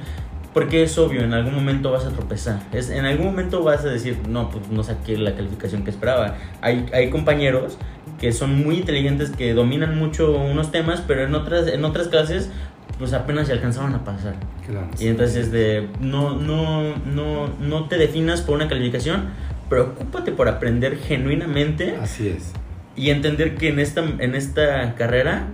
Porque 0.56 0.84
es 0.84 0.98
obvio, 0.98 1.22
en 1.22 1.34
algún 1.34 1.54
momento 1.54 1.92
vas 1.92 2.06
a 2.06 2.12
tropezar. 2.12 2.62
Es, 2.72 2.90
en 2.90 3.04
algún 3.04 3.26
momento 3.26 3.62
vas 3.62 3.84
a 3.84 3.90
decir, 3.90 4.18
no, 4.30 4.50
pues 4.50 4.70
no 4.70 4.84
saqué 4.84 5.18
la 5.18 5.36
calificación 5.36 5.84
que 5.84 5.90
esperaba. 5.90 6.38
Hay, 6.62 6.86
hay 6.94 7.10
compañeros 7.10 7.78
que 8.22 8.32
son 8.32 8.64
muy 8.64 8.78
inteligentes, 8.78 9.32
que 9.32 9.54
dominan 9.54 10.00
mucho 10.00 10.32
unos 10.32 10.72
temas, 10.72 11.02
pero 11.06 11.26
en 11.26 11.36
otras, 11.36 11.68
en 11.68 11.84
otras 11.84 12.08
clases, 12.08 12.52
pues 12.98 13.12
apenas 13.12 13.48
se 13.48 13.52
alcanzaban 13.52 13.96
a 13.96 14.06
pasar. 14.06 14.36
Claro. 14.66 14.88
Y 14.98 15.08
entonces 15.08 15.52
de 15.52 15.90
no, 16.00 16.38
no, 16.38 16.96
no, 17.06 17.50
no 17.60 17.90
te 17.90 17.98
definas 17.98 18.40
por 18.42 18.56
una 18.56 18.70
calificación, 18.70 19.32
preocúpate 19.68 20.32
por 20.32 20.48
aprender 20.48 20.96
genuinamente 20.96 21.98
Así 22.02 22.30
es. 22.30 22.54
y 22.96 23.10
entender 23.10 23.56
que 23.56 23.68
en 23.68 23.80
esta, 23.80 24.06
en 24.20 24.36
esta 24.36 24.96
carrera 24.96 25.48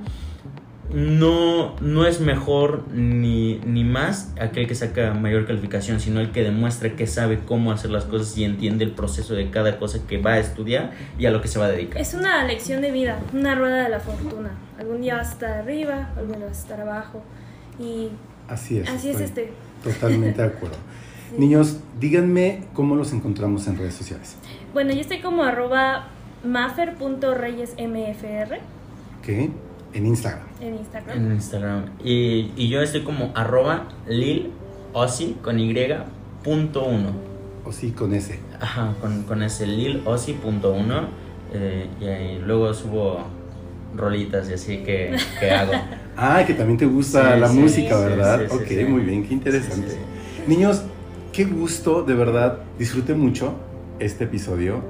no, 0.94 1.76
no 1.80 2.06
es 2.06 2.20
mejor 2.20 2.84
ni, 2.94 3.60
ni 3.66 3.84
más 3.84 4.34
aquel 4.40 4.68
que 4.68 4.76
saca 4.76 5.14
mayor 5.14 5.46
calificación, 5.46 6.00
sino 6.00 6.20
el 6.20 6.32
que 6.32 6.44
demuestra 6.44 6.96
que 6.96 7.08
sabe 7.08 7.40
cómo 7.46 7.72
hacer 7.72 7.92
las 7.92 8.06
cosas 8.06 8.38
y 8.38 8.44
entiende 8.44 8.84
el 8.84 8.92
proceso 8.92 9.34
de 9.34 9.50
cada 9.50 9.78
cosa 9.78 10.00
que 10.08 10.18
va 10.18 10.34
a 10.34 10.40
estudiar 10.40 10.92
y 11.18 11.26
a 11.26 11.32
lo 11.32 11.42
que 11.42 11.48
se 11.48 11.60
va 11.60 11.66
a 11.66 11.70
dedicar. 11.70 12.02
Es 12.02 12.14
una 12.14 12.44
lección 12.46 12.82
de 12.82 12.92
vida, 12.92 13.20
una 13.34 13.56
rueda 13.56 13.84
de 13.84 13.90
la 13.90 14.00
fortuna. 14.00 14.52
Algún 14.80 15.02
día 15.02 15.16
vas 15.16 15.30
a 15.30 15.34
estar 15.34 15.52
arriba, 15.60 16.10
algún 16.18 16.38
día 16.38 16.46
vas 16.46 16.58
a 16.58 16.62
estar 16.62 16.82
abajo. 16.82 17.24
Y 17.80 18.10
Así 18.48 18.78
es. 18.78 18.90
así 18.90 19.10
es 19.10 19.20
este. 19.20 19.52
Totalmente 19.84 20.42
de 20.42 20.48
acuerdo. 20.48 20.78
Niños, 21.38 21.78
díganme 22.00 22.64
cómo 22.74 22.96
los 22.96 23.14
encontramos 23.14 23.68
en 23.68 23.78
redes 23.78 23.94
sociales. 23.94 24.36
Bueno, 24.74 24.94
yo 24.94 25.02
estoy 25.02 25.22
como 25.22 25.44
arroba 25.44 26.08
mafer.reyesmfr 26.44 28.60
¿Qué? 29.24 29.52
En 29.94 30.06
Instagram. 30.06 30.48
en 30.62 30.76
Instagram. 30.76 31.18
En 31.18 31.32
Instagram. 31.34 31.86
Y, 32.04 32.52
y 32.56 32.70
yo 32.70 32.82
estoy 32.82 33.04
como 33.04 33.32
arroba 33.36 33.88
lil 34.08 34.52
con 35.42 35.60
y 35.60 35.74
punto 36.44 36.84
uno. 36.86 37.12
O 37.66 37.72
sí, 37.72 37.92
con 37.92 38.14
ese. 38.14 38.40
Ajá, 38.60 38.94
con, 39.02 39.24
con 39.24 39.44
ese 39.44 39.68
lil 39.68 40.02
punto 40.42 40.74
uno. 40.74 41.08
eh, 41.54 41.88
y 42.00 42.06
ahí 42.06 42.40
luego 42.46 42.74
subo 42.74 43.20
rolitas 43.96 44.50
y 44.50 44.54
así 44.54 44.78
que, 44.78 45.16
que 45.40 45.52
hago. 45.52 45.74
Ah, 46.18 46.44
que 46.46 46.54
también 46.54 46.78
te 46.78 46.86
gusta 46.86 47.36
Sí, 47.36 47.40
la 47.40 47.48
sí, 47.48 47.58
música, 47.58 47.98
sí, 47.98 48.04
¿verdad? 48.04 48.42
sí, 48.42 48.46
sí, 48.50 48.56
ok, 48.58 48.68
sí. 48.68 48.84
muy 48.84 49.02
bien, 49.02 49.26
qué 49.26 49.34
interesante. 49.34 49.90
Sí, 49.90 49.96
sí, 49.96 50.44
Niños, 50.46 50.84
qué 51.32 51.46
gusto, 51.46 52.04
de 52.04 52.14
verdad, 52.14 52.60
disfruté 52.78 53.14
mucho 53.14 53.54
este 53.98 54.26
episodio. 54.26 54.82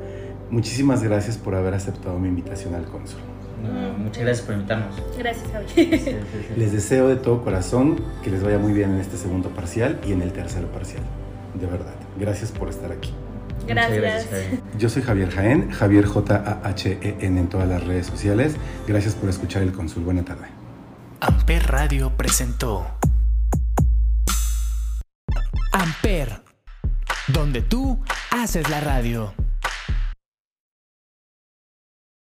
Muchísimas 0.49 1.04
gracias 1.04 1.38
por 1.38 1.54
haber 1.56 1.76
aceptado 1.76 2.18
mi 2.18 2.28
invitación 2.28 2.74
al 2.74 2.86
cónsul. 2.86 3.20
No, 3.62 3.93
muchas 3.97 4.24
gracias 4.24 4.45
por 4.45 4.55
invitarnos. 4.55 4.95
Gracias, 5.18 5.45
Javi. 5.51 5.66
Sí, 5.74 5.89
sí, 5.91 5.99
sí. 5.99 6.16
Les 6.57 6.72
deseo 6.72 7.07
de 7.07 7.16
todo 7.16 7.43
corazón 7.43 8.01
que 8.24 8.30
les 8.30 8.43
vaya 8.43 8.57
muy 8.57 8.74
bien 8.74 8.91
en 8.91 8.99
este 8.99 9.18
segundo 9.18 9.49
parcial 9.49 9.99
y 10.05 10.12
en 10.12 10.22
el 10.22 10.32
tercer 10.32 10.66
parcial. 10.68 11.03
De 11.59 11.68
verdad, 11.68 11.93
gracias 12.20 12.51
por 12.51 12.70
estar 12.70 12.91
aquí. 12.91 13.14
Gracias. 13.68 14.28
Javi. 14.28 14.59
Yo 14.78 14.89
soy 14.89 15.03
Javier 15.03 15.30
Jaén, 15.30 15.70
Javier 15.72 16.05
J-A-H-E-N 16.05 17.39
en 17.39 17.47
todas 17.47 17.68
las 17.68 17.84
redes 17.84 18.07
sociales. 18.07 18.55
Gracias 18.88 19.14
por 19.14 19.30
escuchar 19.30 19.62
el 19.62 19.72
cónsul. 19.72 20.03
Buena 20.03 20.24
tarde. 20.24 20.47
Amper 21.20 21.68
Radio 21.68 22.12
presentó 22.18 22.88
Amper, 25.72 26.41
donde 27.28 27.62
tú 27.62 27.99
haces 28.32 28.70
la 28.70 28.82
radio. 28.82 29.34